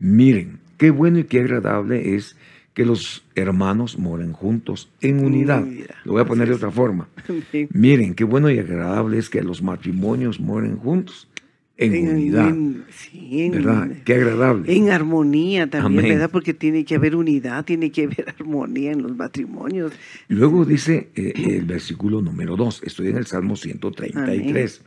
miren, 0.00 0.58
qué 0.78 0.90
bueno 0.90 1.20
y 1.20 1.24
qué 1.24 1.40
agradable 1.40 2.16
es 2.16 2.36
que 2.74 2.84
los 2.84 3.24
hermanos 3.36 3.98
moren 3.98 4.32
juntos 4.32 4.90
en 5.00 5.24
unidad. 5.24 5.62
Unidad. 5.62 5.94
Lo 6.04 6.12
voy 6.12 6.22
a 6.22 6.24
poner 6.26 6.48
de 6.48 6.54
otra 6.54 6.70
forma. 6.70 7.08
Amén. 7.28 7.68
Miren, 7.72 8.14
qué 8.14 8.24
bueno 8.24 8.50
y 8.50 8.58
agradable 8.58 9.18
es 9.18 9.30
que 9.30 9.42
los 9.42 9.62
matrimonios 9.62 10.40
mueren 10.40 10.76
juntos 10.76 11.28
en, 11.76 12.08
unidad. 12.08 12.48
en- 12.50 12.84
sí, 12.90 13.42
en- 13.42 13.52
¿Verdad? 13.52 13.90
Qué 14.04 14.14
agradable. 14.14 14.76
En 14.76 14.90
armonía 14.90 15.68
también, 15.70 16.00
Amén. 16.00 16.12
¿verdad? 16.14 16.30
Porque 16.30 16.52
tiene 16.54 16.84
que 16.84 16.96
haber 16.96 17.14
unidad, 17.16 17.64
tiene 17.64 17.90
que 17.92 18.04
haber 18.04 18.26
armonía 18.38 18.92
en 18.92 19.02
los 19.02 19.16
matrimonios. 19.16 19.92
Luego 20.28 20.64
dice 20.64 21.10
eh, 21.14 21.32
el 21.36 21.64
versículo 21.64 22.20
número 22.22 22.56
2, 22.56 22.82
estoy 22.84 23.08
en 23.08 23.16
el 23.18 23.26
Salmo 23.26 23.54
133. 23.56 24.82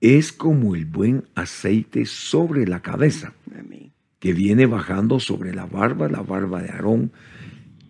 Es 0.00 0.32
como 0.32 0.74
el 0.74 0.84
buen 0.84 1.24
aceite 1.34 2.04
sobre 2.04 2.66
la 2.66 2.80
cabeza, 2.80 3.32
Amén. 3.58 3.90
Que 4.24 4.32
viene 4.32 4.64
bajando 4.64 5.20
sobre 5.20 5.52
la 5.54 5.66
barba, 5.66 6.08
la 6.08 6.22
barba 6.22 6.62
de 6.62 6.70
Aarón, 6.70 7.12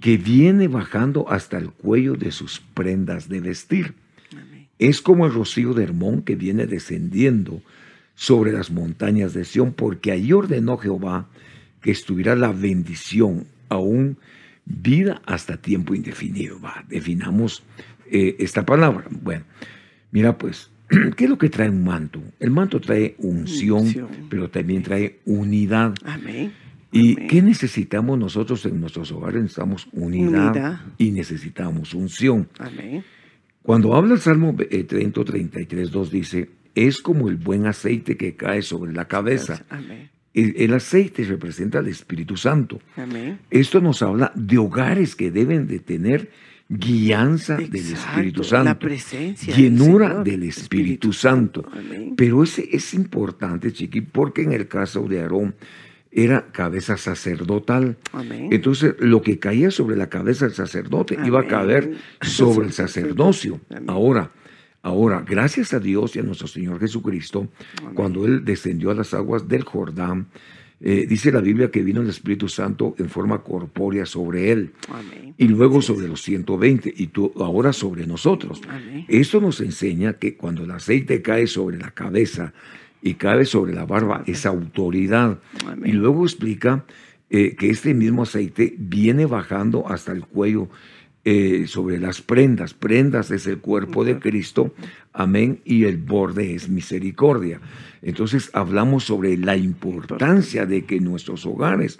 que 0.00 0.16
viene 0.16 0.66
bajando 0.66 1.30
hasta 1.30 1.58
el 1.58 1.70
cuello 1.70 2.14
de 2.14 2.32
sus 2.32 2.58
prendas 2.58 3.28
de 3.28 3.38
vestir. 3.38 3.94
Amén. 4.32 4.66
Es 4.80 5.00
como 5.00 5.26
el 5.26 5.32
rocío 5.32 5.74
de 5.74 5.84
Hermón 5.84 6.22
que 6.22 6.34
viene 6.34 6.66
descendiendo 6.66 7.62
sobre 8.16 8.50
las 8.50 8.72
montañas 8.72 9.32
de 9.32 9.44
Sión, 9.44 9.74
porque 9.74 10.10
allí 10.10 10.32
ordenó 10.32 10.76
Jehová 10.76 11.28
que 11.80 11.92
estuviera 11.92 12.34
la 12.34 12.50
bendición, 12.50 13.46
aún 13.68 14.18
vida 14.64 15.22
hasta 15.26 15.58
tiempo 15.58 15.94
indefinido. 15.94 16.60
Va, 16.60 16.84
definamos 16.88 17.62
eh, 18.10 18.34
esta 18.40 18.66
palabra. 18.66 19.06
Bueno, 19.08 19.44
mira 20.10 20.36
pues, 20.36 20.68
¿qué 21.16 21.24
es 21.24 21.30
lo 21.30 21.38
que 21.38 21.48
trae 21.50 21.68
un 21.70 21.84
manto? 21.84 22.20
El 22.40 22.50
manto 22.50 22.80
trae 22.80 23.14
unción, 23.18 23.80
Unción. 23.80 24.08
pero 24.28 24.50
también 24.50 24.82
trae 24.82 25.20
unidad. 25.24 25.94
Amén. 26.04 26.52
¿Y 26.92 27.14
Amén. 27.14 27.28
qué 27.28 27.42
necesitamos 27.42 28.18
nosotros 28.18 28.64
en 28.66 28.80
nuestros 28.80 29.10
hogares? 29.12 29.42
Necesitamos 29.42 29.88
unidad, 29.92 30.50
Unidad. 30.50 30.80
y 30.98 31.10
necesitamos 31.10 31.92
unción. 31.94 32.48
Amén. 32.58 33.02
Cuando 33.62 33.94
habla 33.94 34.14
el 34.14 34.20
Salmo 34.20 34.54
eh, 34.70 34.86
133, 34.88 35.90
2 35.90 36.10
dice, 36.10 36.50
es 36.74 37.00
como 37.00 37.28
el 37.28 37.36
buen 37.36 37.66
aceite 37.66 38.16
que 38.16 38.36
cae 38.36 38.62
sobre 38.62 38.92
la 38.92 39.06
cabeza. 39.08 39.64
Amén. 39.70 40.10
El, 40.34 40.54
el 40.56 40.74
aceite 40.74 41.24
representa 41.24 41.78
al 41.78 41.86
Espíritu 41.88 42.36
Santo. 42.36 42.80
Amén. 42.96 43.38
Esto 43.50 43.80
nos 43.80 44.02
habla 44.02 44.32
de 44.34 44.58
hogares 44.58 45.16
que 45.16 45.30
deben 45.30 45.66
de 45.66 45.78
tener 45.78 46.30
guianza 46.68 47.56
del 47.56 47.74
Espíritu 47.74 48.42
La 48.42 48.48
Santo, 48.48 48.88
del 48.88 49.36
llenura 49.36 50.08
Señor, 50.08 50.24
del 50.24 50.42
Espíritu 50.44 51.12
Santo. 51.12 51.64
Amén. 51.72 52.14
Pero 52.16 52.42
ese 52.42 52.68
es 52.72 52.94
importante, 52.94 53.72
chiqui, 53.72 54.00
porque 54.00 54.42
en 54.42 54.52
el 54.52 54.66
caso 54.68 55.02
de 55.06 55.20
Aarón 55.20 55.54
era 56.10 56.46
cabeza 56.52 56.96
sacerdotal. 56.96 57.96
Amén. 58.12 58.48
Entonces, 58.50 58.94
lo 58.98 59.20
que 59.20 59.38
caía 59.38 59.70
sobre 59.70 59.96
la 59.96 60.08
cabeza 60.08 60.46
del 60.46 60.54
sacerdote 60.54 61.18
iba 61.24 61.40
a 61.40 61.46
caer 61.46 61.96
sobre 62.22 62.66
el 62.66 62.72
sacerdocio. 62.72 63.60
Ahora, 63.86 64.30
ahora, 64.82 65.24
gracias 65.26 65.74
a 65.74 65.80
Dios 65.80 66.16
y 66.16 66.20
a 66.20 66.22
nuestro 66.22 66.46
Señor 66.46 66.80
Jesucristo, 66.80 67.48
Amén. 67.80 67.94
cuando 67.94 68.24
Él 68.24 68.44
descendió 68.44 68.90
a 68.90 68.94
las 68.94 69.12
aguas 69.12 69.48
del 69.48 69.64
Jordán, 69.64 70.28
eh, 70.86 71.06
dice 71.08 71.32
la 71.32 71.40
Biblia 71.40 71.70
que 71.70 71.82
vino 71.82 72.02
el 72.02 72.10
Espíritu 72.10 72.46
Santo 72.46 72.94
en 72.98 73.08
forma 73.08 73.42
corpórea 73.42 74.04
sobre 74.04 74.52
Él 74.52 74.72
Amén. 74.90 75.34
y 75.38 75.48
luego 75.48 75.80
sobre 75.80 76.08
los 76.08 76.20
120 76.20 76.92
y 76.94 77.06
tú 77.06 77.32
ahora 77.40 77.72
sobre 77.72 78.06
nosotros. 78.06 78.60
Amén. 78.68 79.06
Esto 79.08 79.40
nos 79.40 79.62
enseña 79.62 80.18
que 80.18 80.36
cuando 80.36 80.64
el 80.64 80.70
aceite 80.70 81.22
cae 81.22 81.46
sobre 81.46 81.78
la 81.78 81.92
cabeza 81.92 82.52
y 83.00 83.14
cae 83.14 83.46
sobre 83.46 83.72
la 83.72 83.86
barba, 83.86 84.24
es 84.26 84.44
autoridad. 84.44 85.38
Y 85.86 85.92
luego 85.92 86.24
explica 86.24 86.84
eh, 87.30 87.56
que 87.56 87.70
este 87.70 87.94
mismo 87.94 88.24
aceite 88.24 88.74
viene 88.76 89.24
bajando 89.24 89.88
hasta 89.88 90.12
el 90.12 90.26
cuello 90.26 90.68
eh, 91.24 91.66
sobre 91.66 91.98
las 91.98 92.20
prendas. 92.20 92.74
Prendas 92.74 93.30
es 93.30 93.46
el 93.46 93.58
cuerpo 93.58 94.04
de 94.04 94.18
Cristo, 94.18 94.74
amén, 95.12 95.60
y 95.64 95.84
el 95.84 95.96
borde 95.96 96.54
es 96.54 96.68
misericordia. 96.68 97.60
Entonces 98.02 98.50
hablamos 98.52 99.04
sobre 99.04 99.36
la 99.38 99.56
importancia 99.56 100.66
de 100.66 100.84
que 100.84 101.00
nuestros 101.00 101.46
hogares 101.46 101.98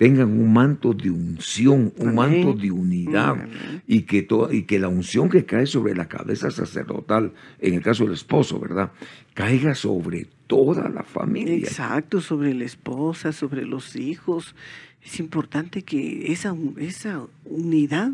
tengan 0.00 0.30
un 0.30 0.50
manto 0.50 0.94
de 0.94 1.10
unción, 1.10 1.92
un 1.98 2.18
Amén. 2.18 2.44
manto 2.44 2.54
de 2.58 2.70
unidad, 2.70 3.32
Amén. 3.32 3.82
y 3.86 4.02
que, 4.04 4.26
y 4.50 4.62
que 4.62 4.78
la 4.78 4.88
unción 4.88 5.28
que 5.28 5.44
cae 5.44 5.66
sobre 5.66 5.94
la 5.94 6.08
cabeza 6.08 6.50
sacerdotal, 6.50 7.34
en 7.58 7.74
el 7.74 7.82
caso 7.82 8.04
del 8.04 8.14
esposo, 8.14 8.58
¿verdad? 8.58 8.92
Caiga 9.34 9.74
sobre 9.74 10.26
toda 10.46 10.88
la 10.88 11.02
familia. 11.02 11.58
Exacto, 11.58 12.22
sobre 12.22 12.54
la 12.54 12.64
esposa, 12.64 13.32
sobre 13.32 13.66
los 13.66 13.94
hijos. 13.94 14.54
Es 15.02 15.18
importante 15.18 15.82
que 15.82 16.30
esa, 16.30 16.54
esa 16.76 17.26
unidad 17.46 18.10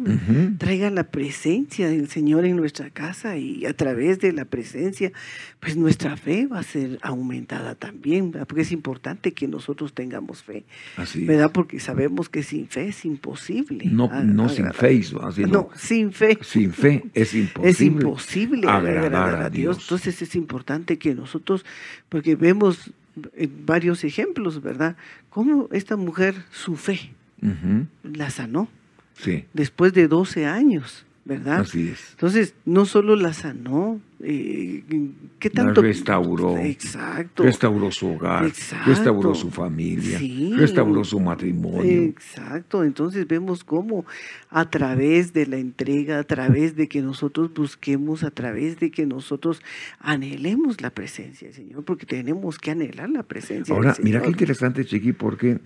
traiga 0.56 0.88
la 0.88 1.02
presencia 1.10 1.88
del 1.88 2.08
Señor 2.08 2.44
en 2.44 2.54
nuestra 2.56 2.90
casa 2.90 3.36
y 3.36 3.66
a 3.66 3.72
través 3.76 4.20
de 4.20 4.32
la 4.32 4.44
presencia, 4.44 5.10
pues 5.58 5.76
nuestra 5.76 6.16
fe 6.16 6.46
va 6.46 6.60
a 6.60 6.62
ser 6.62 7.00
aumentada 7.02 7.74
también, 7.74 8.30
¿verdad? 8.30 8.46
porque 8.46 8.62
es 8.62 8.70
importante 8.70 9.32
que 9.32 9.48
nosotros 9.48 9.94
tengamos 9.94 10.44
fe, 10.44 10.64
Así. 10.96 11.24
¿verdad? 11.24 11.50
Porque 11.50 11.80
sabemos 11.80 12.28
que 12.28 12.44
sin 12.44 12.68
fe 12.68 12.86
es 12.88 13.04
imposible. 13.04 13.86
No, 13.86 14.04
a- 14.12 14.22
no 14.22 14.48
sin 14.48 14.72
fe, 14.72 15.02
así 15.22 15.42
no. 15.42 15.48
No, 15.48 15.68
sin 15.74 16.12
fe. 16.12 16.38
Sin 16.42 16.72
fe 16.72 17.02
es 17.14 17.34
imposible. 17.34 17.70
Es 17.70 17.80
imposible 17.80 18.68
agradar 18.68 19.06
agradar, 19.06 19.42
a 19.42 19.46
a 19.46 19.50
Dios. 19.50 19.78
Entonces 19.82 20.22
es 20.22 20.36
importante 20.36 20.98
que 20.98 21.16
nosotros, 21.16 21.64
porque 22.08 22.36
vemos 22.36 22.92
varios 23.64 24.04
ejemplos, 24.04 24.62
¿verdad? 24.62 24.96
Cómo 25.30 25.68
esta 25.72 25.96
mujer, 25.96 26.34
su 26.50 26.76
fe, 26.76 27.12
la 28.02 28.30
sanó 28.30 28.68
Sí, 29.18 29.44
después 29.52 29.92
de 29.92 30.08
12 30.08 30.46
años, 30.46 31.06
¿verdad? 31.26 31.60
así 31.60 31.88
es. 31.88 32.12
Entonces, 32.12 32.54
no 32.64 32.86
solo 32.86 33.16
la 33.16 33.32
sanó, 33.32 34.00
eh, 34.22 34.82
¿qué 35.40 35.50
La 35.52 35.64
tanto? 35.64 35.82
restauró. 35.82 36.56
Exacto. 36.56 37.42
Restauró 37.42 37.90
su 37.90 38.06
hogar, 38.12 38.46
Exacto. 38.46 38.88
restauró 38.90 39.34
su 39.34 39.50
familia, 39.50 40.18
Sí. 40.18 40.52
restauró 40.56 41.02
su 41.04 41.18
matrimonio. 41.20 42.02
Exacto, 42.04 42.84
entonces 42.84 43.26
vemos 43.26 43.64
cómo 43.64 44.06
a 44.50 44.70
través 44.70 45.32
de 45.32 45.46
la 45.46 45.56
entrega, 45.58 46.20
a 46.20 46.24
través 46.24 46.76
de 46.76 46.88
que 46.88 47.02
nosotros 47.02 47.52
busquemos, 47.52 48.22
a 48.22 48.30
través 48.30 48.78
de 48.78 48.90
que 48.92 49.04
nosotros 49.04 49.60
anhelemos 49.98 50.80
la 50.80 50.90
presencia 50.90 51.48
del 51.48 51.54
Señor, 51.56 51.84
porque 51.84 52.06
tenemos 52.06 52.58
que 52.58 52.70
anhelar 52.70 53.10
la 53.10 53.24
presencia 53.24 53.74
Ahora, 53.74 53.92
del 53.94 54.04
mira 54.04 54.20
qué 54.20 54.26
Señor. 54.26 54.40
interesante, 54.40 54.84
Chiqui, 54.84 55.12
porque 55.12 55.58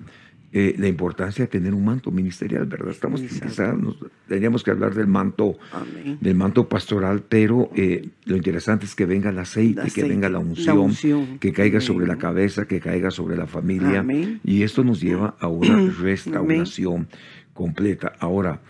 eh, 0.52 0.74
la 0.78 0.88
importancia 0.88 1.44
de 1.44 1.48
tener 1.48 1.72
un 1.74 1.84
manto 1.84 2.10
ministerial, 2.10 2.66
¿verdad? 2.66 2.90
Estamos 2.90 3.20
quizás 3.20 3.78
nos- 3.78 3.96
tendríamos 4.26 4.64
que 4.64 4.72
hablar 4.72 4.94
del 4.94 5.06
manto, 5.06 5.56
Amén. 5.72 6.18
del 6.20 6.34
manto 6.34 6.68
pastoral, 6.68 7.22
pero 7.28 7.70
eh, 7.76 8.08
lo 8.24 8.36
interesante 8.36 8.84
es 8.84 8.94
que 8.96 9.06
venga 9.06 9.30
el 9.30 9.38
aceite, 9.38 9.88
que 9.94 10.02
venga 10.02 10.28
la 10.28 10.38
la 10.40 10.44
unción, 10.44 10.78
unción. 10.78 11.38
que 11.38 11.52
caiga 11.52 11.78
Amén. 11.78 11.86
sobre 11.86 12.06
la 12.08 12.18
cabeza, 12.18 12.66
que 12.66 12.80
caiga 12.80 13.10
sobre 13.12 13.36
la 13.36 13.46
familia, 13.46 14.00
Amén. 14.00 14.40
y 14.42 14.62
esto 14.64 14.82
nos 14.82 15.00
lleva 15.00 15.36
a 15.38 15.46
una 15.46 15.88
restauración 16.02 17.08
completa. 17.54 18.12
Ahora, 18.18 18.60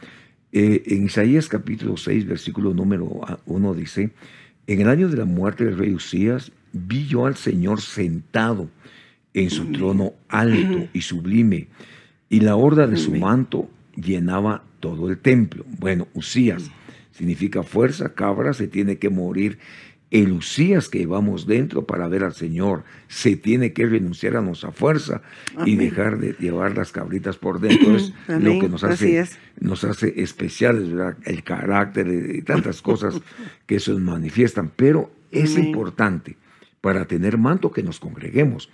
eh, 0.53 0.83
en 0.87 1.05
Isaías 1.07 1.49
capítulo 1.49 1.97
6, 1.97 2.27
versículo 2.27 2.75
número 2.75 3.21
1 3.47 3.75
dice, 3.75 4.11
en 4.67 4.81
el 4.81 4.89
año 4.89 5.09
de 5.09 5.17
la 5.17 5.25
muerte 5.25 5.65
del 5.65 5.79
rey 5.79 5.95
Usías, 5.95 6.53
vi 6.73 7.07
yo 7.07 7.27
al 7.27 7.37
Señor 7.37 7.81
sentado 7.81 8.69
en 9.35 9.51
su 9.51 9.73
trono 9.73 10.15
alto 10.29 10.89
y 10.93 11.03
sublime, 11.03 11.69
y 12.29 12.41
la 12.41 12.57
horda 12.57 12.87
de 12.87 12.97
su 12.97 13.15
manto 13.15 13.71
llenaba 13.95 14.65
todo 14.81 15.11
el 15.11 15.19
templo. 15.19 15.65
Bueno, 15.79 16.09
Usías 16.15 16.71
significa 17.13 17.63
fuerza, 17.63 18.15
cabra, 18.15 18.55
se 18.55 18.67
tiene 18.67 18.99
que 18.99 19.11
morir 19.11 19.59
el 20.11 20.33
Usías 20.33 20.89
que 20.89 20.99
llevamos 20.99 21.47
dentro 21.47 21.87
para 21.87 22.09
ver 22.09 22.25
al 22.25 22.35
Señor. 22.35 22.83
Se 23.09 23.37
tiene 23.37 23.73
que 23.73 23.87
renunciar 23.87 24.37
a 24.37 24.41
nuestra 24.41 24.73
fuerza 24.73 25.23
y 25.65 25.77
dejar 25.77 26.19
de 26.19 26.35
llevar 26.39 26.77
las 26.77 26.93
cabritas 26.93 27.37
por 27.37 27.61
dentro. 27.61 27.97
Es 27.97 28.13
lo 28.27 28.59
que 28.59 28.69
nos 28.69 28.83
hace, 28.83 29.25
nos 29.61 29.85
hace 29.85 30.21
especiales, 30.21 30.91
¿verdad? 30.91 31.17
el 31.25 31.45
carácter 31.45 32.09
y 32.35 32.43
tantas 32.43 32.83
cosas 32.83 33.21
que 33.67 33.79
se 33.79 33.93
manifiestan. 33.93 34.73
Pero 34.75 35.13
es 35.31 35.57
importante 35.57 36.37
para 36.81 37.05
tener 37.05 37.39
manto 37.39 37.71
que 37.71 37.83
nos 37.83 38.01
congreguemos. 38.01 38.69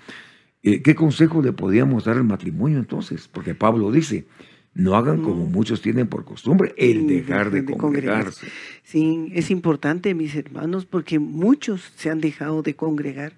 Eh, 0.62 0.83
¿Qué 0.83 0.95
consejo 0.95 1.42
le 1.42 1.53
podíamos 1.53 2.05
dar 2.05 2.16
al 2.16 2.25
matrimonio 2.25 2.79
entonces? 2.79 3.29
Porque 3.29 3.55
Pablo 3.55 3.90
dice, 3.92 4.27
no 4.75 4.95
hagan 4.95 5.23
como 5.23 5.47
muchos 5.47 5.81
tienen 5.81 6.07
por 6.07 6.25
costumbre, 6.25 6.75
el 6.77 7.07
dejar 7.07 7.51
de, 7.51 7.64
congregarse. 7.64 8.47
Sí, 8.83 9.33
es 9.35 9.51
importante, 9.51 10.14
mis 10.14 10.35
hermanos, 10.35 10.85
porque 10.85 11.19
muchos 11.19 11.92
se 11.97 12.11
han 12.11 12.21
dejado 12.21 12.62
de 12.62 12.75
congregar 12.75 13.33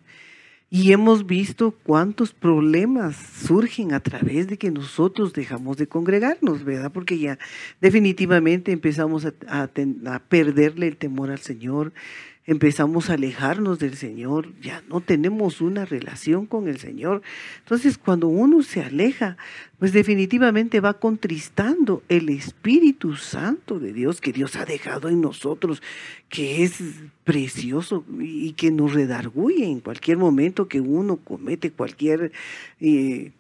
y 0.71 0.93
hemos 0.93 1.27
visto 1.27 1.71
cuántos 1.71 2.33
problemas 2.33 3.17
surgen 3.17 3.95
a 3.95 4.01
través 4.01 4.49
de 4.49 4.59
que 4.59 4.71
nosotros 4.71 5.33
dejamos 5.33 5.79
de 5.79 5.87
congregarnos, 5.87 6.65
¿verdad? 6.65 6.93
Porque 6.93 7.19
ya 7.19 7.39
definitivamente 7.81 8.73
empezamos 8.73 9.25
a, 9.25 9.33
a 9.49 10.19
perderle 10.29 10.89
el 10.89 10.97
temor 10.97 11.31
al 11.31 11.39
Señor, 11.39 11.93
empezamos 12.49 13.11
a 13.11 13.15
alejarnos 13.15 13.79
del 13.79 13.95
Señor, 13.95 14.55
ya 14.63 14.83
no 14.89 15.03
tenemos 15.03 15.61
una 15.61 15.85
relación 15.85 16.47
con 16.47 16.67
el 16.67 16.79
Señor. 16.79 17.21
Entonces, 17.59 17.99
cuando 17.99 18.29
uno 18.29 18.63
se 18.63 18.81
aleja, 18.81 19.37
pues 19.79 19.93
definitivamente 19.93 20.81
va 20.81 20.95
contristando 20.95 22.03
el 22.09 22.31
Espíritu 22.31 23.17
Santo 23.17 23.79
de 23.79 23.93
Dios 23.93 24.23
que 24.23 24.33
Dios 24.33 24.57
ha 24.57 24.65
dejado 24.65 25.11
en 25.11 25.21
nosotros, 25.21 25.83
que 26.31 26.65
es 26.65 26.83
precioso 27.23 28.07
y 28.19 28.53
que 28.55 28.71
nos 28.71 28.95
redarguye 28.95 29.67
en 29.67 29.81
cualquier 29.81 30.17
momento 30.17 30.69
que 30.69 30.81
uno 30.81 31.17
comete 31.17 31.71
cualquier... 31.71 32.33
Eh, 32.81 33.31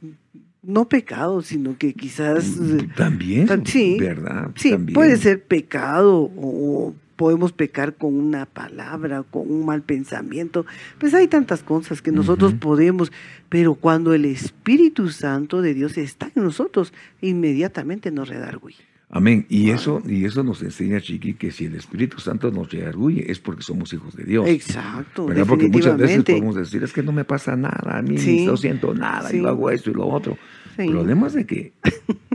no 0.60 0.86
pecado, 0.86 1.40
sino 1.40 1.78
que 1.78 1.94
quizás... 1.94 2.58
Mm, 2.58 2.94
también, 2.94 3.48
sí, 3.64 3.96
¿verdad? 3.98 4.50
Sí, 4.54 4.76
puede 4.92 5.16
ser 5.16 5.42
pecado 5.42 6.30
o 6.36 6.94
podemos 7.18 7.50
pecar 7.50 7.96
con 7.96 8.14
una 8.14 8.46
palabra, 8.46 9.24
con 9.24 9.50
un 9.50 9.66
mal 9.66 9.82
pensamiento. 9.82 10.64
Pues 10.98 11.14
hay 11.14 11.26
tantas 11.26 11.64
cosas 11.64 12.00
que 12.00 12.12
nosotros 12.12 12.54
podemos, 12.54 13.10
pero 13.48 13.74
cuando 13.74 14.14
el 14.14 14.24
Espíritu 14.24 15.08
Santo 15.08 15.60
de 15.60 15.74
Dios 15.74 15.98
está 15.98 16.30
en 16.36 16.44
nosotros, 16.44 16.92
inmediatamente 17.20 18.12
nos 18.12 18.28
redarguye. 18.28 18.76
Amén. 19.10 19.46
Y 19.48 19.70
eso, 19.70 20.00
y 20.06 20.26
eso 20.26 20.44
nos 20.44 20.62
enseña, 20.62 21.00
Chiqui, 21.00 21.34
que 21.34 21.50
si 21.50 21.64
el 21.64 21.74
Espíritu 21.74 22.20
Santo 22.20 22.52
nos 22.52 22.70
redarguye 22.70 23.32
es 23.32 23.40
porque 23.40 23.62
somos 23.62 23.92
hijos 23.92 24.14
de 24.14 24.22
Dios. 24.22 24.46
Exacto. 24.46 25.26
¿verdad? 25.26 25.46
Porque 25.48 25.66
muchas 25.66 25.96
veces 25.96 26.22
podemos 26.22 26.54
decir, 26.54 26.84
es 26.84 26.92
que 26.92 27.02
no 27.02 27.10
me 27.10 27.24
pasa 27.24 27.56
nada, 27.56 27.98
a 27.98 28.02
mí 28.02 28.14
no 28.46 28.56
siento 28.56 28.94
nada, 28.94 29.34
y 29.34 29.38
yo 29.38 29.48
hago 29.48 29.70
esto 29.70 29.90
y 29.90 29.94
lo 29.94 30.06
otro. 30.06 30.38
El 30.76 30.92
problema 30.92 31.26
es 31.26 31.32
de 31.32 31.46
que, 31.46 31.72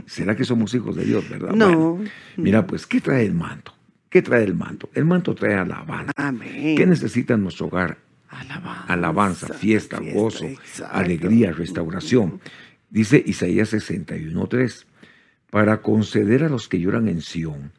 ¿será 0.04 0.36
que 0.36 0.44
somos 0.44 0.74
hijos 0.74 0.94
de 0.94 1.06
Dios, 1.06 1.26
verdad? 1.30 1.54
No. 1.54 2.00
mira, 2.36 2.66
pues, 2.66 2.86
¿qué 2.86 3.00
trae 3.00 3.24
el 3.24 3.32
manto? 3.32 3.72
¿Qué 4.14 4.22
trae 4.22 4.44
el 4.44 4.54
manto? 4.54 4.88
El 4.94 5.06
manto 5.06 5.34
trae 5.34 5.54
alabanza. 5.54 6.12
Amén. 6.14 6.76
¿Qué 6.76 6.86
necesita 6.86 7.36
nuestro 7.36 7.66
hogar? 7.66 7.98
Alabanza, 8.28 8.84
alabanza 8.86 9.54
fiesta, 9.54 9.98
gozo, 9.98 10.46
alegría, 10.92 11.50
restauración. 11.50 12.38
Dice 12.90 13.20
Isaías 13.26 13.72
61.3, 13.72 14.84
para 15.50 15.82
conceder 15.82 16.44
a 16.44 16.48
los 16.48 16.68
que 16.68 16.78
lloran 16.78 17.08
en 17.08 17.22
Sión, 17.22 17.72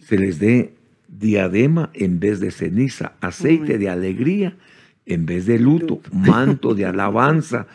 se 0.00 0.16
les 0.16 0.38
dé 0.38 0.72
diadema 1.08 1.90
en 1.92 2.20
vez 2.20 2.40
de 2.40 2.52
ceniza, 2.52 3.12
aceite 3.20 3.76
de 3.76 3.90
alegría 3.90 4.56
en 5.04 5.26
vez 5.26 5.44
de 5.44 5.58
luto, 5.58 6.00
manto 6.10 6.74
de 6.74 6.86
alabanza 6.86 7.66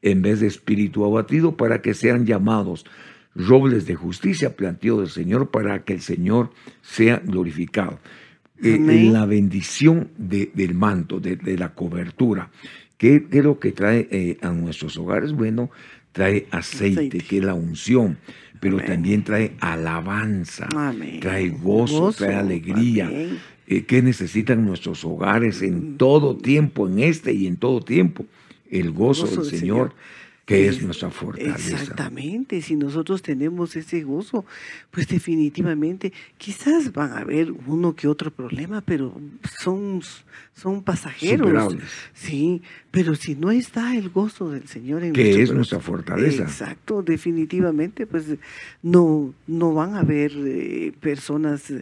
en 0.00 0.22
vez 0.22 0.38
de 0.38 0.46
espíritu 0.46 1.04
abatido, 1.04 1.56
para 1.56 1.82
que 1.82 1.94
sean 1.94 2.24
llamados 2.24 2.86
robles 3.38 3.86
de 3.86 3.94
justicia 3.94 4.56
planteó 4.56 4.98
del 4.98 5.08
Señor 5.08 5.50
para 5.50 5.84
que 5.84 5.94
el 5.94 6.00
Señor 6.00 6.50
sea 6.82 7.22
glorificado. 7.24 7.98
Eh, 8.60 9.08
la 9.12 9.24
bendición 9.24 10.08
del 10.18 10.74
manto, 10.74 11.20
de, 11.20 11.56
la 11.56 11.74
cobertura. 11.74 12.50
¿Qué, 12.96 13.24
es 13.30 13.44
lo 13.44 13.60
que 13.60 13.70
trae 13.70 14.08
eh, 14.10 14.38
a 14.42 14.50
nuestros 14.50 14.96
hogares? 14.96 15.32
Bueno, 15.32 15.70
trae 16.10 16.48
aceite, 16.50 17.18
que 17.18 17.38
es 17.38 17.44
la 17.44 17.54
unción, 17.54 18.18
pero 18.58 18.78
también 18.78 19.22
trae 19.22 19.52
alabanza, 19.60 20.66
trae 21.20 21.50
gozo, 21.50 22.12
trae 22.12 22.34
alegría. 22.34 23.08
Eh, 23.68 23.84
¿Qué 23.84 24.02
necesitan 24.02 24.64
nuestros 24.64 25.04
hogares 25.04 25.62
en 25.62 25.96
todo 25.96 26.36
tiempo, 26.36 26.88
en 26.88 26.98
este 26.98 27.32
y 27.32 27.46
en 27.46 27.56
todo 27.58 27.80
tiempo? 27.80 28.26
El 28.68 28.90
gozo, 28.90 29.28
del, 29.28 29.44
Señor 29.44 29.94
que 30.48 30.66
es 30.66 30.82
nuestra 30.82 31.10
fortaleza. 31.10 31.76
Exactamente, 31.76 32.62
si 32.62 32.74
nosotros 32.74 33.20
tenemos 33.20 33.76
ese 33.76 34.02
gozo, 34.02 34.46
pues 34.90 35.06
definitivamente 35.06 36.10
quizás 36.38 36.90
van 36.94 37.12
a 37.12 37.18
haber 37.18 37.52
uno 37.52 37.94
que 37.94 38.08
otro 38.08 38.30
problema, 38.30 38.80
pero 38.80 39.14
son, 39.60 40.00
son 40.54 40.82
pasajeros. 40.82 41.76
Sí, 42.14 42.62
pero 42.90 43.14
si 43.14 43.34
no 43.34 43.50
está 43.50 43.96
el 43.96 44.08
gozo 44.08 44.50
del 44.50 44.66
Señor 44.66 45.04
en 45.04 45.12
que 45.12 45.42
es 45.42 45.52
nuestra 45.52 45.78
fortaleza. 45.80 46.44
Exacto, 46.44 47.02
definitivamente, 47.02 48.06
pues 48.06 48.24
no, 48.82 49.34
no 49.46 49.74
van 49.74 49.94
a 49.94 50.00
haber 50.00 50.32
eh, 50.34 50.92
personas 50.98 51.72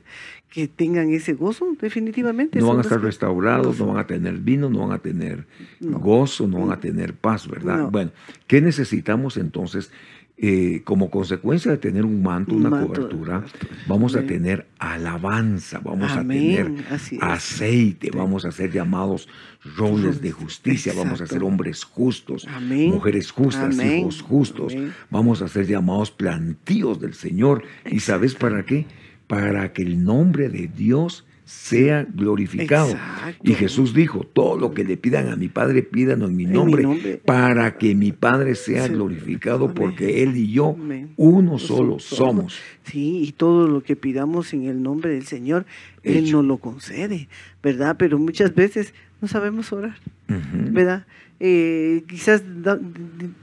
que 0.51 0.69
tengan 0.69 1.11
ese 1.11 1.35
gozo, 1.35 1.77
definitivamente. 1.81 2.59
No 2.59 2.69
van 2.69 2.79
a 2.79 2.81
estar 2.81 3.01
restaurados, 3.01 3.79
no 3.79 3.87
van 3.87 3.99
a 3.99 4.07
tener 4.07 4.39
vino, 4.39 4.71
no 4.71 4.81
van 4.81 4.93
a 4.93 4.99
tener 4.99 5.47
gozo, 5.81 6.49
no 6.49 6.61
van 6.61 6.73
a 6.73 6.81
tener 6.81 7.15
paz, 7.15 7.47
¿verdad? 7.47 7.89
Bueno, 7.91 8.11
¿qué 8.47 8.61
necesitamos 8.61 9.37
entonces? 9.37 9.93
Eh, 10.39 10.83
como 10.85 11.11
consecuencia 11.11 11.71
de 11.71 11.79
tener 11.79 12.05
un 12.05 12.23
manto, 12.23 12.55
una 12.55 12.69
cobertura, 12.69 13.43
vamos 13.87 14.17
a 14.17 14.27
tener 14.27 14.67
alabanza, 14.79 15.79
vamos 15.79 16.13
a 16.13 16.23
tener 16.23 16.71
aceite, 17.23 18.11
vamos 18.15 18.45
a 18.45 18.53
ser 18.53 18.71
llamados 18.71 19.31
roles 19.77 20.21
de 20.21 20.33
justicia, 20.33 20.93
vamos 20.95 21.23
a 21.23 21.27
ser 21.27 21.43
hombres 21.43 21.85
justos, 21.85 22.47
mujeres 22.61 23.31
justas, 23.31 23.83
hijos 23.83 24.21
justos, 24.21 24.75
vamos 25.09 25.41
a 25.41 25.49
ser 25.49 25.67
llamados 25.67 26.11
plantíos 26.11 27.01
del 27.01 27.15
Señor. 27.15 27.63
¿Y 27.91 28.01
sabes 28.01 28.35
para 28.35 28.63
qué? 28.67 28.85
Para 29.27 29.73
que 29.73 29.81
el 29.81 30.05
nombre 30.05 30.51
de 30.51 30.69
Dios 30.69 31.26
sea 31.47 32.05
glorificado. 32.13 32.93
Y 33.45 33.55
Jesús 33.55 33.95
dijo, 33.95 34.25
todo 34.25 34.59
lo 34.59 34.75
que 34.75 34.83
le 34.83 34.97
pidan 34.97 35.29
a 35.29 35.37
mi 35.37 35.47
Padre, 35.49 35.83
pídanlo 35.83 36.27
en 36.27 36.37
mi 36.37 36.45
nombre, 36.45 37.21
para 37.25 37.79
que 37.79 37.95
mi 37.95 38.11
Padre 38.11 38.57
sea 38.57 38.89
glorificado, 38.89 39.73
porque 39.73 40.25
Él 40.25 40.37
y 40.37 40.51
yo 40.51 40.77
uno 41.17 41.59
solo 41.59 42.01
somos. 42.01 42.59
Sí, 42.83 43.23
y 43.23 43.33
todo 43.33 43.69
lo 43.69 43.83
que 43.83 43.95
pidamos 43.95 44.53
en 44.53 44.65
el 44.65 44.83
nombre 44.83 45.11
del 45.11 45.25
Señor, 45.25 45.67
Él 46.03 46.33
nos 46.33 46.45
lo 46.45 46.59
concede, 46.59 47.29
¿verdad? 47.63 47.95
Pero 47.97 48.19
muchas 48.19 48.53
veces 48.53 48.93
no 49.21 49.29
sabemos 49.29 49.73
orar, 49.73 49.99
¿verdad? 50.29 51.07
Eh, 51.39 52.05
quizás 52.09 52.43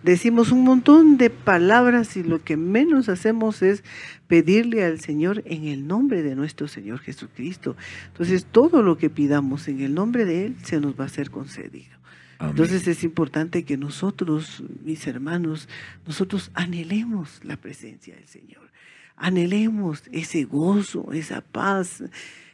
decimos 0.02 0.52
un 0.52 0.64
montón 0.64 1.18
de 1.18 1.30
palabras 1.30 2.18
y 2.18 2.24
lo 2.24 2.44
que 2.44 2.58
menos 2.58 3.08
hacemos 3.08 3.62
es 3.62 3.84
pedirle 4.28 4.84
al 4.84 5.00
Señor 5.00 5.44
en 5.46 5.66
el 5.66 5.88
nombre 5.88 6.24
de 6.24 6.36
nuestro 6.36 6.68
Señor 6.68 7.00
Jesucristo. 7.00 7.76
Entonces, 8.08 8.46
todo 8.46 8.82
lo 8.82 8.98
que 8.98 9.10
pidamos 9.12 9.68
en 9.68 9.82
el 9.82 9.94
nombre 9.94 10.26
de 10.26 10.48
Él 10.48 10.56
se 10.64 10.80
nos 10.80 11.00
va 11.00 11.06
a 11.06 11.10
ser 11.10 11.30
concedido. 11.30 11.94
Entonces 12.40 12.88
es 12.88 13.04
importante 13.04 13.64
que 13.64 13.78
nosotros, 13.78 14.64
mis 14.84 15.08
hermanos, 15.08 15.70
nosotros 16.06 16.52
anhelemos 16.54 17.40
la 17.44 17.56
presencia 17.56 18.16
del 18.16 18.28
Señor, 18.28 18.70
anhelemos 19.16 20.04
ese 20.12 20.44
gozo, 20.44 21.14
esa 21.14 21.40
paz, 21.40 22.04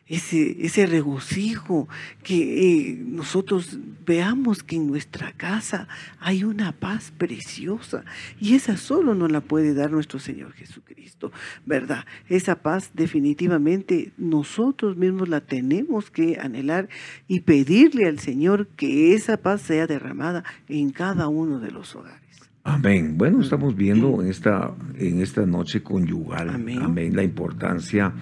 ese, 0.10 0.88
regocijo, 0.88 1.88
que 2.24 2.89
eh, 2.89 2.98
nosotros 2.98 3.78
veamos 4.06 4.63
que 4.63 4.76
en 4.76 4.88
nuestra 4.88 5.32
casa 5.34 5.88
hay 6.19 6.43
una 6.43 6.72
paz 6.72 7.13
preciosa 7.15 8.04
y 8.39 8.56
esa 8.56 8.76
solo 8.76 9.13
nos 9.13 9.32
la 9.32 9.41
puede 9.41 9.76
dar 9.76 9.91
nuestro 9.91 10.19
Señor 10.19 10.54
Jesucristo, 10.54 11.32
¿verdad? 11.65 12.06
Esa 12.28 12.56
paz 12.56 12.89
definitivamente 12.95 14.12
nosotros 14.17 14.98
mismos 14.98 15.30
la 15.30 15.41
tenemos 15.41 16.10
que 16.10 16.39
anhelar 16.39 16.89
y 17.28 17.41
pedirle 17.41 18.08
al 18.08 18.17
Señor 18.17 18.67
que 18.67 19.13
esa 19.13 19.38
paz 19.38 19.62
sea 19.62 19.86
derramada 19.86 20.43
en 20.67 20.89
cada 20.89 21.28
uno 21.28 21.60
de 21.60 21.69
los 21.69 21.95
hogares. 21.95 22.29
Amén. 22.63 23.17
Bueno, 23.17 23.41
estamos 23.41 23.76
viendo 23.76 24.22
en 24.22 24.30
esta, 24.30 24.74
en 24.98 25.22
esta 25.22 25.45
noche 25.45 25.82
conyugal, 25.82 26.50
amén. 26.50 27.15
la 27.15 27.24
importancia 27.24 28.13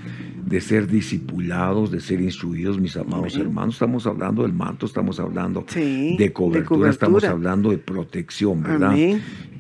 de 0.46 0.62
ser 0.62 0.88
discipulados, 0.88 1.92
de 1.92 2.00
ser 2.00 2.22
instruidos, 2.22 2.80
mis 2.80 2.96
amados 2.96 3.36
hermanos. 3.36 3.76
Estamos 3.76 4.06
hablando 4.08 4.44
del 4.44 4.54
manto, 4.54 4.86
estamos 4.86 5.20
hablando 5.20 5.66
de, 5.74 6.32
cobertura, 6.34 6.90
estamos 6.90 7.24
hablando 7.24 7.72
de 7.72 7.78
protección, 7.78 8.64
¿verdad? 8.64 8.96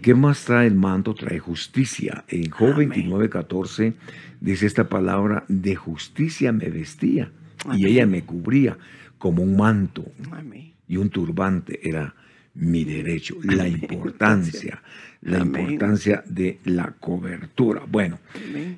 ¿Qué 0.01 0.13
más 0.13 0.45
trae 0.45 0.67
el 0.67 0.75
manto? 0.75 1.13
Trae 1.13 1.39
justicia. 1.39 2.23
En 2.27 2.49
Job 2.49 2.75
29, 2.77 3.29
14 3.29 3.93
dice 4.39 4.65
esta 4.65 4.87
palabra, 4.87 5.43
de 5.47 5.75
justicia 5.75 6.51
me 6.51 6.69
vestía 6.69 7.31
y 7.73 7.87
ella 7.87 8.05
me 8.05 8.23
cubría 8.23 8.77
como 9.17 9.43
un 9.43 9.57
manto 9.57 10.05
y 10.87 10.97
un 10.97 11.09
turbante 11.09 11.79
era 11.87 12.15
mi 12.57 12.83
derecho, 12.83 13.37
la 13.43 13.67
importancia, 13.67 14.81
la 15.21 15.39
importancia 15.39 16.23
de 16.27 16.59
la 16.65 16.93
cobertura. 16.99 17.83
Bueno, 17.87 18.19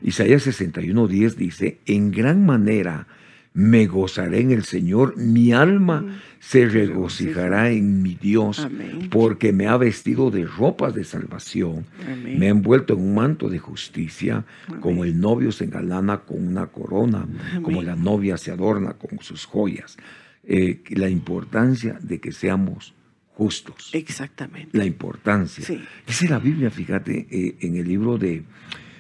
Isaías 0.02 0.46
61.10 0.48 1.36
dice, 1.36 1.80
en 1.86 2.12
gran 2.12 2.46
manera 2.46 3.08
me 3.54 3.88
gozaré 3.88 4.42
en 4.42 4.52
el 4.52 4.64
Señor, 4.64 5.18
mi 5.18 5.54
alma 5.54 6.02
mm. 6.02 6.10
se 6.40 6.68
regocijará 6.68 7.72
en 7.72 8.02
mi 8.04 8.16
Dios, 8.16 8.68
porque 9.10 9.52
me 9.52 9.68
ha 9.68 9.76
vestido 9.78 10.30
de 10.30 10.46
ropas 10.46 10.94
de 10.94 11.04
salvación, 11.04 11.86
me 12.24 12.48
ha 12.48 12.50
envuelto 12.50 12.94
en 12.94 13.00
un 13.00 13.16
manto 13.16 13.50
de 13.50 13.60
justicia, 13.60 14.46
como 14.82 15.04
el 15.04 15.20
novio 15.20 15.52
se 15.52 15.66
engalana 15.66 16.20
con 16.20 16.48
una 16.48 16.68
corona, 16.68 17.28
como 17.62 17.82
la 17.82 17.96
novia 17.96 18.38
se 18.38 18.52
adorna 18.52 18.94
con 18.94 19.20
sus 19.20 19.46
joyas. 19.46 19.98
Eh, 20.44 20.82
la 20.92 21.10
importancia 21.10 22.00
de 22.02 22.20
que 22.20 22.32
seamos 22.32 22.96
justos. 23.40 23.90
Exactamente. 23.94 24.78
La 24.78 24.84
importancia. 24.84 25.64
Dice 26.06 26.28
la 26.28 26.40
Biblia, 26.40 26.70
fíjate, 26.70 27.26
eh, 27.32 27.56
en 27.62 27.78
el 27.78 27.88
libro 27.88 28.18
de 28.18 28.44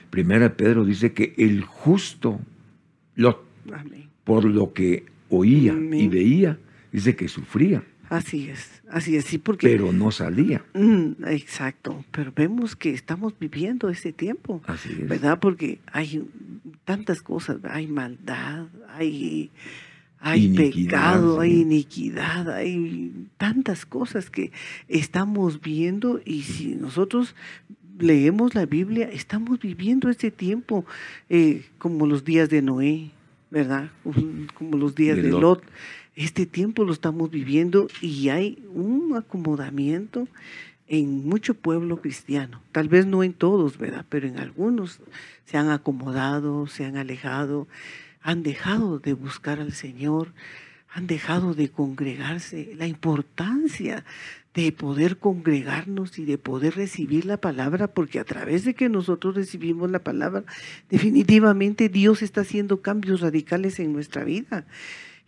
Primera 0.10 0.56
Pedro 0.56 0.86
dice 0.86 1.12
que 1.12 1.34
el 1.38 1.66
justo, 1.66 2.40
lo, 3.16 3.44
por 4.24 4.46
lo 4.46 4.72
que 4.72 5.04
oía 5.30 5.74
y 5.74 6.08
veía, 6.08 6.58
dice 6.90 7.18
que 7.18 7.28
sufría. 7.28 7.84
Así 8.08 8.50
es, 8.50 8.82
así 8.90 9.18
es, 9.18 9.26
sí, 9.26 9.38
porque... 9.38 9.68
Pero 9.68 9.92
no 9.92 10.10
salía. 10.10 10.64
Mm, 10.74 11.26
exacto, 11.28 12.06
pero 12.10 12.32
vemos 12.34 12.78
que 12.78 12.92
estamos 12.92 13.38
viviendo 13.38 13.90
ese 13.90 14.14
tiempo, 14.14 14.64
así 14.68 14.90
es. 15.02 15.08
¿verdad? 15.10 15.38
Porque 15.40 15.80
hay 15.92 16.24
tantas 16.86 17.22
cosas, 17.22 17.58
hay 17.66 17.88
maldad, 17.88 18.68
hay 18.88 19.52
hay 20.20 20.50
pecado, 20.50 21.40
hay 21.40 21.62
iniquidad, 21.62 22.50
hay 22.52 23.28
tantas 23.38 23.86
cosas 23.86 24.30
que 24.30 24.52
estamos 24.88 25.62
viendo 25.62 26.20
y 26.26 26.42
si 26.44 26.76
nosotros 26.76 27.36
leemos 27.98 28.56
la 28.56 28.66
Biblia, 28.66 29.10
estamos 29.12 29.60
viviendo 29.60 30.10
este 30.10 30.32
tiempo 30.32 30.86
eh, 31.30 31.66
como 31.78 32.06
los 32.06 32.24
días 32.26 32.50
de 32.50 32.62
Noé, 32.62 33.12
¿verdad? 33.50 33.92
Como 34.54 34.78
los 34.78 34.96
días 34.96 35.18
de, 35.18 35.30
Lot. 35.30 35.64
Este 36.16 36.46
tiempo 36.46 36.84
lo 36.84 36.92
estamos 36.92 37.32
viviendo 37.32 37.88
y 38.02 38.30
hay 38.30 38.62
un 38.74 39.16
acomodamiento 39.16 40.28
en 40.88 41.28
mucho 41.28 41.54
pueblo 41.54 42.02
cristiano. 42.02 42.62
Tal 42.72 42.90
vez 42.90 43.06
no 43.06 43.24
en 43.24 43.34
todos, 43.34 43.78
¿verdad? 43.78 44.06
Pero 44.10 44.28
en 44.28 44.38
algunos 44.38 45.00
se 45.46 45.58
han 45.58 45.70
acomodado, 45.70 46.68
se 46.68 46.84
han 46.84 46.98
alejado 46.98 47.68
han 48.22 48.44
dejado 48.44 49.00
de 49.00 49.14
buscar 49.14 49.60
al 49.60 49.74
Señor, 49.74 50.34
han 50.92 51.08
dejado 51.08 51.54
de 51.54 51.70
congregarse. 51.70 52.74
La 52.78 52.88
importancia 52.88 54.04
de 54.54 54.72
poder 54.72 55.18
congregarnos 55.18 56.18
y 56.18 56.26
de 56.26 56.38
poder 56.38 56.76
recibir 56.76 57.26
la 57.26 57.38
palabra, 57.38 57.88
porque 57.88 58.20
a 58.20 58.24
través 58.24 58.66
de 58.66 58.74
que 58.74 58.90
nosotros 58.90 59.36
recibimos 59.36 59.92
la 59.92 60.00
palabra, 60.00 60.44
definitivamente 60.90 61.88
Dios 61.90 62.22
está 62.22 62.42
haciendo 62.42 62.82
cambios 62.82 63.22
radicales 63.22 63.80
en 63.80 63.94
nuestra 63.94 64.24
vida. 64.24 64.66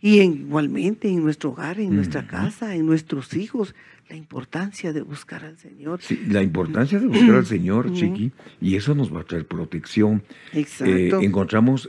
Y 0.00 0.20
igualmente 0.20 1.08
en 1.08 1.22
nuestro 1.22 1.50
hogar, 1.50 1.78
en 1.78 1.94
nuestra 1.94 2.26
casa, 2.26 2.74
en 2.74 2.84
nuestros 2.86 3.34
hijos, 3.34 3.76
la 4.08 4.16
importancia 4.16 4.92
de 4.92 5.00
buscar 5.00 5.44
al 5.44 5.56
Señor. 5.58 6.02
Sí, 6.02 6.20
la 6.28 6.42
importancia 6.42 6.98
de 6.98 7.06
buscar 7.06 7.36
al 7.36 7.46
Señor, 7.46 7.92
Chiqui, 7.92 8.32
y 8.60 8.74
eso 8.74 8.96
nos 8.96 9.14
va 9.14 9.20
a 9.20 9.24
traer 9.24 9.46
protección. 9.46 10.24
Exacto. 10.52 11.20
Eh, 11.20 11.24
encontramos 11.24 11.88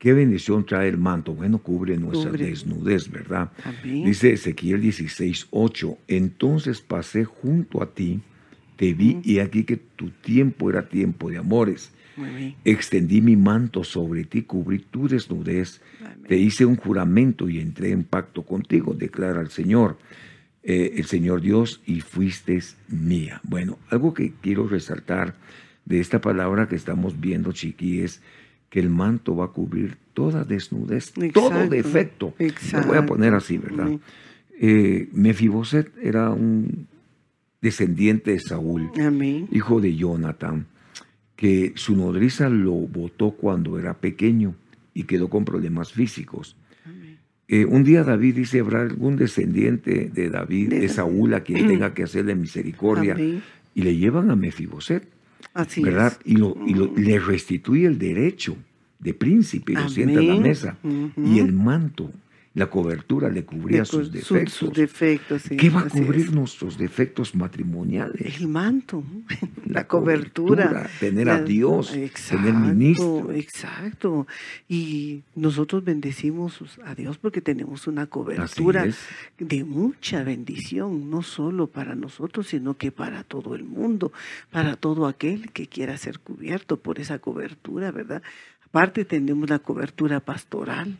¿Qué 0.00 0.14
bendición 0.14 0.64
trae 0.64 0.88
el 0.88 0.96
manto? 0.96 1.34
Bueno, 1.34 1.58
cubre 1.58 1.98
nuestra 1.98 2.32
desnudez, 2.32 3.10
¿verdad? 3.10 3.52
Dice 3.84 4.32
Ezequiel 4.32 4.80
16, 4.80 5.48
8. 5.50 5.98
Entonces 6.08 6.80
pasé 6.80 7.26
junto 7.26 7.82
a 7.82 7.92
ti, 7.92 8.22
te 8.76 8.94
vi 8.94 9.20
y 9.22 9.40
aquí 9.40 9.64
que 9.64 9.76
tu 9.76 10.08
tiempo 10.08 10.70
era 10.70 10.88
tiempo 10.88 11.28
de 11.28 11.36
amores. 11.36 11.92
Extendí 12.64 13.20
mi 13.20 13.36
manto 13.36 13.84
sobre 13.84 14.24
ti, 14.24 14.40
cubrí 14.40 14.78
tu 14.78 15.06
desnudez, 15.06 15.82
te 16.26 16.38
hice 16.38 16.64
un 16.64 16.76
juramento 16.76 17.50
y 17.50 17.60
entré 17.60 17.90
en 17.90 18.04
pacto 18.04 18.46
contigo, 18.46 18.94
declara 18.94 19.42
el 19.42 19.50
Señor, 19.50 19.98
eh, 20.62 20.94
el 20.96 21.04
Señor 21.04 21.42
Dios, 21.42 21.82
y 21.84 22.00
fuiste 22.00 22.58
mía. 22.88 23.42
Bueno, 23.44 23.78
algo 23.90 24.14
que 24.14 24.32
quiero 24.40 24.66
resaltar 24.66 25.34
de 25.84 26.00
esta 26.00 26.22
palabra 26.22 26.68
que 26.68 26.76
estamos 26.76 27.20
viendo, 27.20 27.52
Chiqui, 27.52 28.00
es 28.00 28.22
que 28.70 28.80
el 28.80 28.88
manto 28.88 29.36
va 29.36 29.46
a 29.46 29.48
cubrir 29.48 29.98
toda 30.14 30.44
desnudez, 30.44 31.12
todo 31.34 31.68
defecto. 31.68 32.34
Lo 32.38 32.82
voy 32.86 32.96
a 32.96 33.04
poner 33.04 33.34
así, 33.34 33.58
¿verdad? 33.58 33.90
Eh, 34.58 35.08
Mefiboset 35.12 35.92
era 36.02 36.30
un 36.30 36.86
descendiente 37.60 38.30
de 38.32 38.38
Saúl, 38.38 38.90
hijo 39.50 39.80
de 39.80 39.96
Jonathan, 39.96 40.66
que 41.36 41.72
su 41.74 41.96
nodriza 41.96 42.48
lo 42.48 42.72
botó 42.72 43.32
cuando 43.32 43.78
era 43.78 43.94
pequeño 43.94 44.54
y 44.94 45.04
quedó 45.04 45.28
con 45.28 45.44
problemas 45.44 45.92
físicos. 45.92 46.56
Eh, 47.48 47.64
un 47.64 47.82
día 47.82 48.04
David 48.04 48.36
dice, 48.36 48.60
habrá 48.60 48.82
algún 48.82 49.16
descendiente 49.16 50.08
de 50.14 50.30
David, 50.30 50.68
de, 50.68 50.88
Saúl, 50.88 51.34
a 51.34 51.40
quien 51.40 51.66
tenga 51.68 51.92
que 51.94 52.04
hacerle 52.04 52.36
misericordia. 52.36 53.16
Y 53.74 53.82
le 53.82 53.96
llevan 53.96 54.30
a 54.30 54.36
Mefiboset. 54.36 55.08
Así 55.54 55.82
¿verdad? 55.82 56.18
Y, 56.24 56.36
lo, 56.36 56.56
y 56.66 56.74
le 56.74 57.18
restituye 57.18 57.86
el 57.86 57.98
derecho 57.98 58.56
de 58.98 59.14
príncipe 59.14 59.72
y 59.72 59.76
lo 59.76 59.88
sienta 59.88 60.20
en 60.20 60.28
la 60.28 60.36
mesa. 60.36 60.76
Y 61.16 61.38
el 61.38 61.52
manto 61.52 62.10
la 62.52 62.68
cobertura 62.68 63.28
le 63.28 63.44
cubría 63.44 63.84
sus 63.84 64.10
defectos. 64.10 64.72
defectos 64.72 65.42
¿Qué 65.56 65.70
va 65.70 65.82
a 65.82 65.88
cubrir 65.88 66.32
nuestros 66.32 66.76
defectos 66.76 67.36
matrimoniales? 67.36 68.40
El 68.40 68.48
manto, 68.48 69.04
la, 69.66 69.86
cobertura, 69.86 70.90
tener 70.98 71.30
a 71.30 71.42
Dios, 71.42 71.92
tener 72.28 72.54
ministro. 72.54 73.30
Exacto. 73.32 74.26
Y 74.68 75.22
nosotros 75.36 75.84
bendecimos 75.84 76.60
a 76.84 76.96
Dios 76.96 77.18
porque 77.18 77.40
tenemos 77.40 77.86
una 77.86 78.08
cobertura 78.08 78.88
de 79.38 79.64
mucha 79.64 80.24
bendición, 80.24 81.08
no 81.08 81.22
solo 81.22 81.68
para 81.68 81.94
nosotros, 81.94 82.48
sino 82.48 82.76
que 82.76 82.90
para 82.90 83.22
todo 83.22 83.54
el 83.54 83.62
mundo, 83.62 84.12
para 84.50 84.74
todo 84.74 85.06
aquel 85.06 85.52
que 85.52 85.68
quiera 85.68 85.96
ser 85.98 86.18
cubierto 86.18 86.78
por 86.78 86.98
esa 86.98 87.20
cobertura, 87.20 87.92
¿verdad? 87.92 88.22
Aparte 88.66 89.04
tenemos 89.04 89.48
la 89.48 89.60
cobertura 89.60 90.18
pastoral 90.18 90.96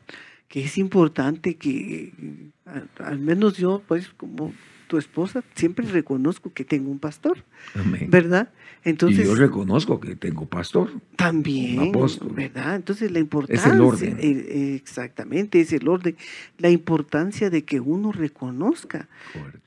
que 0.50 0.64
es 0.64 0.78
importante 0.78 1.54
que, 1.54 2.12
al 2.98 3.20
menos 3.20 3.56
yo, 3.56 3.82
pues 3.86 4.08
como 4.08 4.52
tu 4.88 4.98
esposa, 4.98 5.44
siempre 5.54 5.86
reconozco 5.86 6.52
que 6.52 6.64
tengo 6.64 6.90
un 6.90 6.98
pastor, 6.98 7.44
¿verdad? 8.08 8.50
Entonces, 8.82 9.20
y 9.20 9.28
yo 9.28 9.36
reconozco 9.36 10.00
que 10.00 10.16
tengo 10.16 10.46
pastor. 10.46 10.90
También, 11.14 11.92
¿verdad? 12.34 12.74
Entonces 12.74 13.12
la 13.12 13.20
importancia... 13.20 13.64
Es 13.64 13.72
el 13.72 13.80
orden. 13.80 14.16
Eh, 14.18 14.74
exactamente, 14.74 15.60
es 15.60 15.72
el 15.72 15.86
orden. 15.86 16.16
La 16.58 16.70
importancia 16.70 17.48
de 17.48 17.62
que 17.62 17.78
uno 17.78 18.10
reconozca 18.10 19.08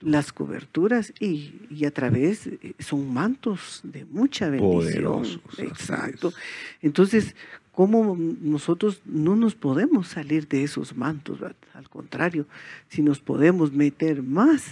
las 0.02 0.34
coberturas 0.34 1.14
y, 1.22 1.54
y, 1.70 1.86
a 1.86 1.92
través, 1.92 2.48
eh, 2.48 2.74
son 2.80 3.14
mantos 3.14 3.80
de 3.86 4.04
mucha 4.04 4.50
bendición. 4.50 4.74
Poderosos. 4.74 5.40
Exacto. 5.60 6.34
Entonces, 6.82 7.36
cómo 7.74 8.16
nosotros 8.18 9.02
no 9.04 9.36
nos 9.36 9.56
podemos 9.56 10.08
salir 10.08 10.48
de 10.48 10.64
esos 10.64 10.96
mantos, 10.96 11.40
al 11.74 11.90
contrario, 11.90 12.46
si 12.88 13.02
nos 13.02 13.20
podemos 13.20 13.74
meter 13.74 14.24
más 14.24 14.64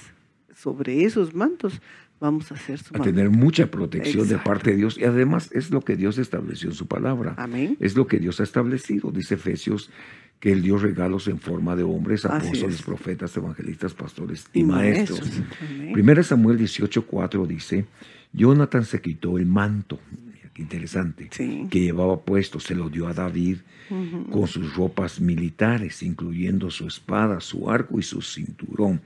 sobre 0.55 1.03
esos 1.03 1.33
mantos, 1.33 1.81
vamos 2.19 2.51
a 2.51 2.55
hacer 2.55 2.79
a 2.93 2.99
tener 2.99 3.31
mucha 3.31 3.65
protección 3.71 4.27
de 4.27 4.37
parte 4.37 4.71
de 4.71 4.77
Dios. 4.77 4.97
Y 4.99 5.05
además 5.05 5.49
es 5.51 5.71
lo 5.71 5.81
que 5.81 5.95
Dios 5.95 6.19
estableció 6.19 6.69
en 6.69 6.75
su 6.75 6.85
palabra. 6.85 7.33
Amén. 7.37 7.75
Es 7.79 7.95
lo 7.97 8.05
que 8.05 8.19
Dios 8.19 8.39
ha 8.39 8.43
establecido, 8.43 9.11
dice 9.11 9.33
Efesios, 9.33 9.89
que 10.39 10.51
Él 10.51 10.61
dio 10.61 10.77
regalos 10.77 11.27
en 11.27 11.39
forma 11.39 11.75
de 11.75 11.83
hombres, 11.83 12.25
apóstoles, 12.25 12.83
profetas, 12.83 13.35
evangelistas, 13.35 13.95
pastores 13.95 14.47
y, 14.53 14.63
maestros. 14.63 15.41
Primera 15.91 16.21
Samuel 16.21 16.59
18:4 16.59 17.47
dice, 17.47 17.85
Jonathan 18.31 18.85
se 18.85 19.01
quitó 19.01 19.39
el 19.39 19.47
manto 19.47 19.99
interesante, 20.61 21.29
que 21.69 21.79
llevaba 21.79 22.19
puesto, 22.21 22.59
se 22.59 22.75
lo 22.75 22.89
dio 22.89 23.07
a 23.07 23.13
David 23.13 23.57
con 24.31 24.47
sus 24.47 24.73
ropas 24.75 25.19
militares, 25.19 26.01
incluyendo 26.03 26.69
su 26.69 26.87
espada, 26.87 27.41
su 27.41 27.69
arco 27.69 27.99
y 27.99 28.03
su 28.03 28.21
cinturón. 28.21 29.01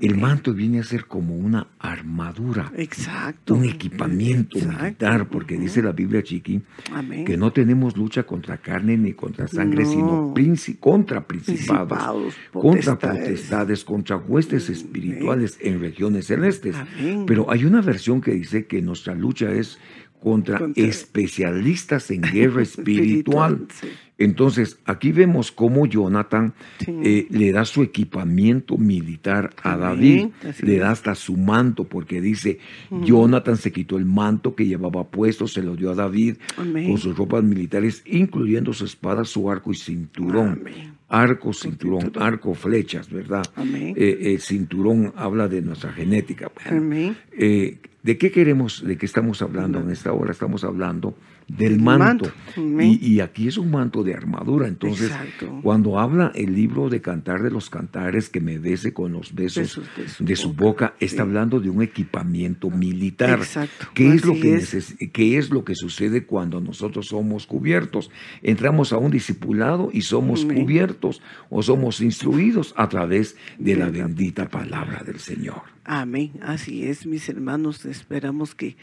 El 0.00 0.16
manto 0.16 0.54
viene 0.54 0.80
a 0.80 0.84
ser 0.84 1.04
como 1.04 1.36
una 1.36 1.66
armadura. 1.78 2.72
Exacto. 2.78 3.54
Un 3.54 3.66
equipamiento 3.66 4.56
Exacto. 4.56 4.82
militar, 4.84 5.28
porque 5.28 5.58
dice 5.58 5.82
la 5.82 5.92
Biblia, 5.92 6.22
Chiqui, 6.22 6.62
Amén. 6.94 7.26
que 7.26 7.36
no 7.36 7.52
tenemos 7.52 7.94
lucha 7.94 8.22
contra 8.22 8.56
carne 8.56 8.96
ni 8.96 9.12
contra 9.12 9.46
sangre, 9.48 9.84
sino 9.84 10.32
princi- 10.34 10.78
contra 10.80 11.26
principados, 11.26 11.88
Principados, 11.98 12.34
contra 12.52 12.94
potestades. 12.98 13.20
potestades, 13.28 13.84
contra 13.84 14.16
huestes 14.16 14.68
Amén. 14.70 14.78
espirituales 14.80 15.58
en 15.60 15.78
regiones 15.78 16.26
celestes. 16.26 16.74
Amén. 16.74 17.24
Pero 17.26 17.50
hay 17.50 17.66
una 17.66 17.82
versión 17.82 18.22
que 18.22 18.32
dice 18.32 18.64
que 18.66 18.80
nuestra 18.80 19.14
lucha 19.14 19.52
es 19.52 19.78
contra, 20.22 20.58
Contra- 20.58 20.84
especialistas 20.84 22.10
en 22.10 22.20
guerra 22.32 22.62
espiritual. 22.62 23.66
sí. 23.80 23.88
Entonces, 24.18 24.78
aquí 24.84 25.10
vemos 25.10 25.50
cómo 25.50 25.84
Jonathan 25.86 26.54
Sí. 26.78 26.92
eh, 27.02 27.26
le 27.30 27.50
da 27.50 27.64
su 27.64 27.82
equipamiento 27.82 28.78
militar 28.78 29.50
a 29.64 29.76
David, 29.76 30.28
le 30.62 30.78
da 30.78 30.92
hasta 30.92 31.16
su 31.16 31.36
manto, 31.36 31.84
porque 31.84 32.20
dice. 32.20 32.58
Jonathan 33.04 33.56
se 33.56 33.72
quitó 33.72 33.96
el 33.96 34.04
manto 34.04 34.54
que 34.54 34.66
llevaba 34.66 35.08
puesto, 35.10 35.48
se 35.48 35.62
lo 35.62 35.74
dio 35.74 35.90
a 35.90 35.94
David 35.96 36.36
Amén. 36.56 36.88
con 36.90 36.98
sus 36.98 37.16
ropas 37.16 37.42
militares, 37.42 38.02
incluyendo 38.06 38.72
su 38.72 38.84
espada, 38.84 39.24
su 39.24 39.50
arco 39.50 39.72
y 39.72 39.76
cinturón. 39.76 40.60
Amén. 40.60 40.92
Arco, 41.12 41.52
cinturón, 41.52 42.10
arco, 42.18 42.54
flechas, 42.54 43.10
¿verdad? 43.10 43.44
Amén. 43.54 43.94
Eh, 43.98 44.32
el 44.32 44.40
cinturón 44.40 45.12
habla 45.14 45.46
de 45.46 45.60
nuestra 45.60 45.92
genética. 45.92 46.50
Bueno, 46.54 46.78
Amén. 46.78 47.16
eh, 47.38 47.78
¿De 48.02 48.16
qué 48.16 48.30
queremos, 48.32 48.82
de 48.82 48.96
qué 48.96 49.04
estamos 49.06 49.42
hablando 49.42 49.78
en 49.78 49.90
esta 49.90 50.12
hora? 50.12 50.32
Estamos 50.32 50.64
hablando 50.64 51.14
del 51.56 51.80
manto. 51.80 52.32
Y, 52.56 53.14
y 53.14 53.20
aquí 53.20 53.48
es 53.48 53.58
un 53.58 53.70
manto 53.70 54.02
de 54.02 54.14
armadura. 54.14 54.66
Entonces, 54.68 55.10
Exacto. 55.10 55.60
cuando 55.62 55.98
habla 55.98 56.32
el 56.34 56.54
libro 56.54 56.88
de 56.88 57.00
Cantar 57.00 57.42
de 57.42 57.50
los 57.50 57.68
Cantares, 57.70 58.28
que 58.28 58.40
me 58.40 58.58
bese 58.58 58.92
con 58.92 59.12
los 59.12 59.34
besos 59.34 59.76
Besos 59.96 60.18
de 60.18 60.36
su 60.36 60.52
boca, 60.54 60.94
está 61.00 61.16
sí. 61.16 61.20
hablando 61.22 61.60
de 61.60 61.70
un 61.70 61.82
equipamiento 61.82 62.70
militar. 62.70 63.38
Exacto. 63.38 63.86
¿Qué 63.94 64.12
es, 64.14 64.24
lo 64.24 64.34
que 64.34 64.54
es. 64.54 64.74
neces- 64.74 65.10
qué 65.12 65.38
es 65.38 65.50
lo 65.50 65.64
que 65.64 65.74
sucede 65.74 66.24
cuando 66.24 66.60
nosotros 66.60 67.06
somos 67.08 67.46
cubiertos? 67.46 68.10
Entramos 68.42 68.92
a 68.92 68.98
un 68.98 69.10
discipulado 69.10 69.90
y 69.92 70.02
somos 70.02 70.44
Amén. 70.44 70.62
cubiertos 70.62 71.20
o 71.50 71.62
somos 71.62 72.00
instruidos 72.00 72.74
a 72.76 72.88
través 72.88 73.36
de 73.58 73.76
la 73.76 73.90
De 73.90 73.98
la 73.98 74.04
bendita 74.06 74.48
palabra 74.48 75.02
del 75.04 75.18
Señor. 75.18 75.62
Amén. 75.84 76.32
Así 76.42 76.84
es, 76.86 77.06
mis 77.06 77.28
hermanos. 77.28 77.84
Esperamos 77.84 78.54
que, 78.54 78.76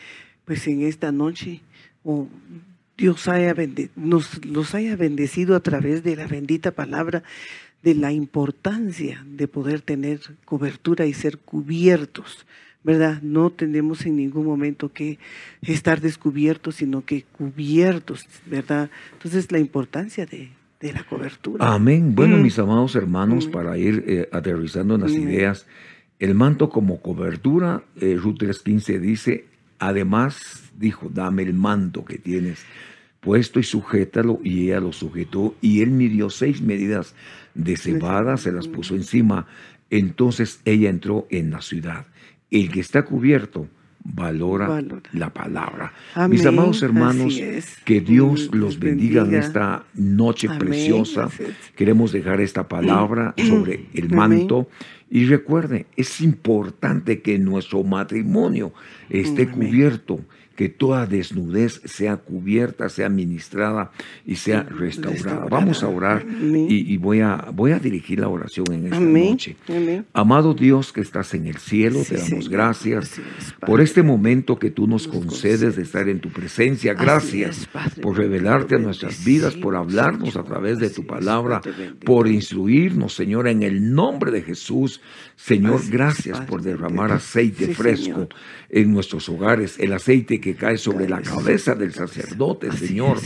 pues, 0.46 0.68
en 0.68 0.82
esta 0.82 1.12
noche, 1.12 1.62
oh, 2.04 2.28
Dios 2.98 3.28
haya 3.28 3.56
nos 3.96 4.46
los 4.46 4.76
haya 4.76 4.96
bendecido 4.96 5.56
a 5.56 5.62
través 5.62 6.04
de 6.04 6.16
la 6.16 6.28
bendita 6.28 6.72
palabra 6.72 7.24
de 7.82 7.96
la 7.96 8.12
importancia 8.12 9.24
de 9.26 9.48
poder 9.48 9.80
tener 9.82 10.20
cobertura 10.44 11.06
y 11.06 11.14
ser 11.14 11.38
cubiertos, 11.38 12.46
¿verdad? 12.84 13.22
No 13.22 13.52
tenemos 13.52 14.06
en 14.06 14.18
ningún 14.18 14.46
momento 14.46 14.92
que 14.92 15.18
estar 15.62 16.02
descubiertos, 16.02 16.76
sino 16.76 17.06
que 17.06 17.24
cubiertos, 17.24 18.26
¿verdad? 18.46 18.90
Entonces, 19.14 19.50
la 19.52 19.60
importancia 19.60 20.26
de, 20.26 20.50
de 20.82 20.92
la 20.94 21.04
cobertura. 21.06 21.74
Amén. 21.74 22.16
Bueno, 22.16 22.36
Mm. 22.38 22.42
mis 22.44 22.60
amados 22.60 22.96
hermanos, 22.96 23.46
Amén. 23.46 23.52
para 23.54 23.78
ir 23.78 24.04
eh, 24.08 24.30
aterrizando 24.32 24.96
en 24.96 25.02
las 25.02 25.12
ideas, 25.14 25.66
el 26.20 26.36
manto 26.36 26.70
como 26.70 27.02
cobertura, 27.02 27.84
eh, 28.02 28.18
Ruth 28.22 28.40
3.15 28.40 29.00
dice, 29.00 29.46
además 29.78 30.69
dijo, 30.80 31.10
dame 31.14 31.44
el 31.44 31.54
manto 31.54 32.06
que 32.06 32.18
tienes 32.18 32.60
puesto 33.20 33.60
y 33.60 33.64
sujétalo, 33.64 34.40
y 34.44 34.68
ella 34.68 34.80
lo 34.80 34.94
sujetó, 34.94 35.56
y 35.62 35.82
él 35.82 35.92
midió 35.92 36.30
seis 36.30 36.62
medidas 36.62 37.16
de 37.54 37.76
cebada, 37.76 38.38
se 38.38 38.52
las 38.52 38.68
puso 38.68 38.96
encima, 38.96 39.46
entonces 39.90 40.62
ella 40.66 40.90
entró 40.90 41.28
en 41.30 41.52
la 41.52 41.62
ciudad. 41.62 42.06
El 42.50 42.72
que 42.72 42.80
está 42.80 43.04
cubierto 43.04 43.68
valora, 44.04 44.68
Valora. 44.68 45.02
la 45.14 45.34
palabra. 45.34 45.94
Amén, 46.16 46.32
Mis 46.32 46.46
amados 46.46 46.82
hermanos, 46.82 47.38
es. 47.38 47.78
que 47.86 48.00
Dios 48.02 48.50
Mm, 48.52 48.56
los 48.58 48.80
bendiga 48.80 49.24
en 49.24 49.36
esta 49.36 49.84
noche 49.94 50.48
Amén, 50.48 50.60
preciosa. 50.60 51.30
Queremos 51.76 52.12
dejar 52.12 52.40
esta 52.42 52.68
palabra 52.68 53.34
sobre 53.48 53.86
el 53.94 54.10
manto. 54.10 54.70
Y 55.12 55.26
recuerde, 55.26 55.88
es 55.96 56.22
importante 56.22 57.22
que 57.22 57.38
nuestro 57.40 57.84
matrimonio 57.84 58.74
esté 59.10 59.44
Amén. 59.44 59.56
cubierto, 59.56 60.20
que 60.60 60.68
toda 60.68 61.06
desnudez 61.06 61.80
sea 61.86 62.18
cubierta, 62.18 62.90
sea 62.90 63.08
ministrada 63.08 63.92
y 64.26 64.36
sea 64.36 64.64
restaurada. 64.64 65.46
Vamos 65.50 65.84
a 65.84 65.88
orar 65.88 66.26
y, 66.28 66.94
y 66.94 66.98
voy, 66.98 67.22
a, 67.22 67.48
voy 67.54 67.72
a 67.72 67.80
dirigir 67.80 68.20
la 68.20 68.28
oración 68.28 68.66
en 68.74 68.84
esta 68.88 68.98
Amén. 68.98 69.30
noche. 69.30 69.56
Amén. 69.70 70.06
Amado 70.12 70.54
Dios 70.54 70.92
que 70.92 71.00
estás 71.00 71.34
en 71.34 71.48
el 71.48 71.56
cielo, 71.60 72.04
Sí, 72.04 72.14
te 72.14 72.18
damos 72.18 72.50
gracias 72.50 73.20
es, 73.20 73.54
por 73.66 73.80
este 73.80 74.04
momento 74.04 74.60
que 74.60 74.70
tú 74.70 74.86
nos 74.86 75.08
Nos 75.08 75.16
concedes 75.16 75.78
de 75.78 75.84
estar 75.84 76.10
en 76.10 76.20
tu 76.20 76.28
presencia. 76.28 76.94
Gracias 76.94 77.60
es, 77.60 77.68
Padre. 77.68 78.02
por 78.02 78.18
revelarte 78.18 78.76
a 78.76 78.80
nuestras 78.80 79.24
vidas, 79.24 79.56
por 79.56 79.78
hablarnos 79.78 80.36
a 80.36 80.44
través 80.44 80.80
de 80.80 80.90
tu 80.90 81.06
palabra, 81.06 81.62
por 82.04 82.28
instruirnos, 82.28 83.14
Señor, 83.14 83.48
en 83.48 83.64
el 83.64 83.94
nombre 83.94 84.30
de 84.30 84.42
Jesús. 84.42 85.00
Señor, 85.38 85.80
gracias 85.90 86.42
por 86.42 86.62
derramar 86.62 87.14
aceite 87.14 87.74
fresco 87.74 88.28
en 88.70 88.92
nuestros 88.92 89.30
hogares, 89.30 89.80
el 89.80 89.94
aceite 89.94 90.42
que 90.42 90.49
cae 90.56 90.78
sobre 90.78 91.08
la 91.08 91.22
cabeza 91.22 91.76
del 91.76 91.94
sacerdote, 91.94 92.72
Señor, 92.72 93.18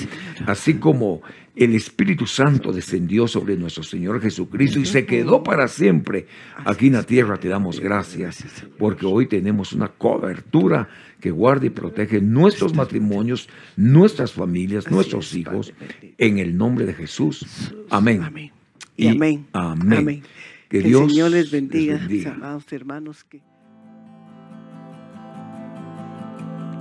así 0.46 0.76
como 0.76 1.22
el 1.56 1.76
Espíritu 1.76 2.26
Santo 2.26 2.72
descendió 2.72 3.28
sobre 3.28 3.56
nuestro 3.56 3.84
Señor 3.84 4.20
Jesucristo 4.22 4.80
y 4.80 4.86
se 4.86 5.06
quedó 5.06 5.44
para 5.44 5.68
siempre 5.68 6.26
aquí 6.66 6.88
en 6.88 6.94
la 6.94 7.04
tierra. 7.04 7.38
Te 7.38 7.48
damos 7.48 7.80
gracias 7.80 8.44
porque 8.80 9.06
hoy 9.06 9.28
tenemos 9.28 9.74
una 9.74 9.90
cobertura 9.90 10.90
que 11.20 11.30
guarda 11.32 11.68
y 11.68 11.70
protege 11.70 12.22
nuestros 12.22 12.74
matrimonios, 12.74 13.48
nuestras 13.76 14.34
familias, 14.34 14.90
nuestros 14.90 15.28
es, 15.28 15.38
hijos, 15.38 15.74
en 16.18 16.40
el 16.40 16.58
nombre 16.58 16.86
de 16.86 16.94
Jesús. 16.94 17.74
Amén. 17.90 18.24
Amén. 18.24 18.52
Y, 18.98 19.08
amén. 19.08 19.46
amén. 19.54 20.24
Que 20.70 20.80
Que, 20.80 20.88
Dios 20.88 21.04
el 21.04 21.10
Señor 21.12 21.32
les 21.32 21.44
les 21.44 21.52
bendiga, 21.52 21.98
bendiga. 21.98 22.32
mis 22.32 22.42
amados 22.42 22.74
hermanos. 22.74 23.24
Que... 23.24 23.42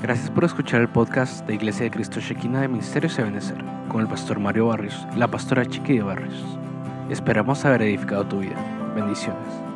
Gracias 0.02 0.32
por 0.32 0.42
escuchar 0.42 0.80
el 0.80 0.88
podcast 0.88 1.46
de 1.46 1.54
Iglesia 1.54 1.84
de 1.84 1.92
Cristo 1.92 2.18
Shekinah 2.18 2.62
de 2.62 2.68
Ministerios 2.68 3.16
de 3.16 3.22
Benecer 3.22 3.64
con 3.88 4.00
el 4.00 4.08
pastor 4.08 4.40
Mario 4.40 4.66
Barrios 4.66 5.06
y 5.14 5.18
la 5.20 5.28
pastora 5.28 5.64
Chiqui 5.64 5.98
de 5.98 6.02
Barrios. 6.02 6.42
Esperamos 7.08 7.64
haber 7.64 7.82
edificado 7.82 8.26
tu 8.26 8.40
vida. 8.40 8.56
Bendiciones. 8.96 9.71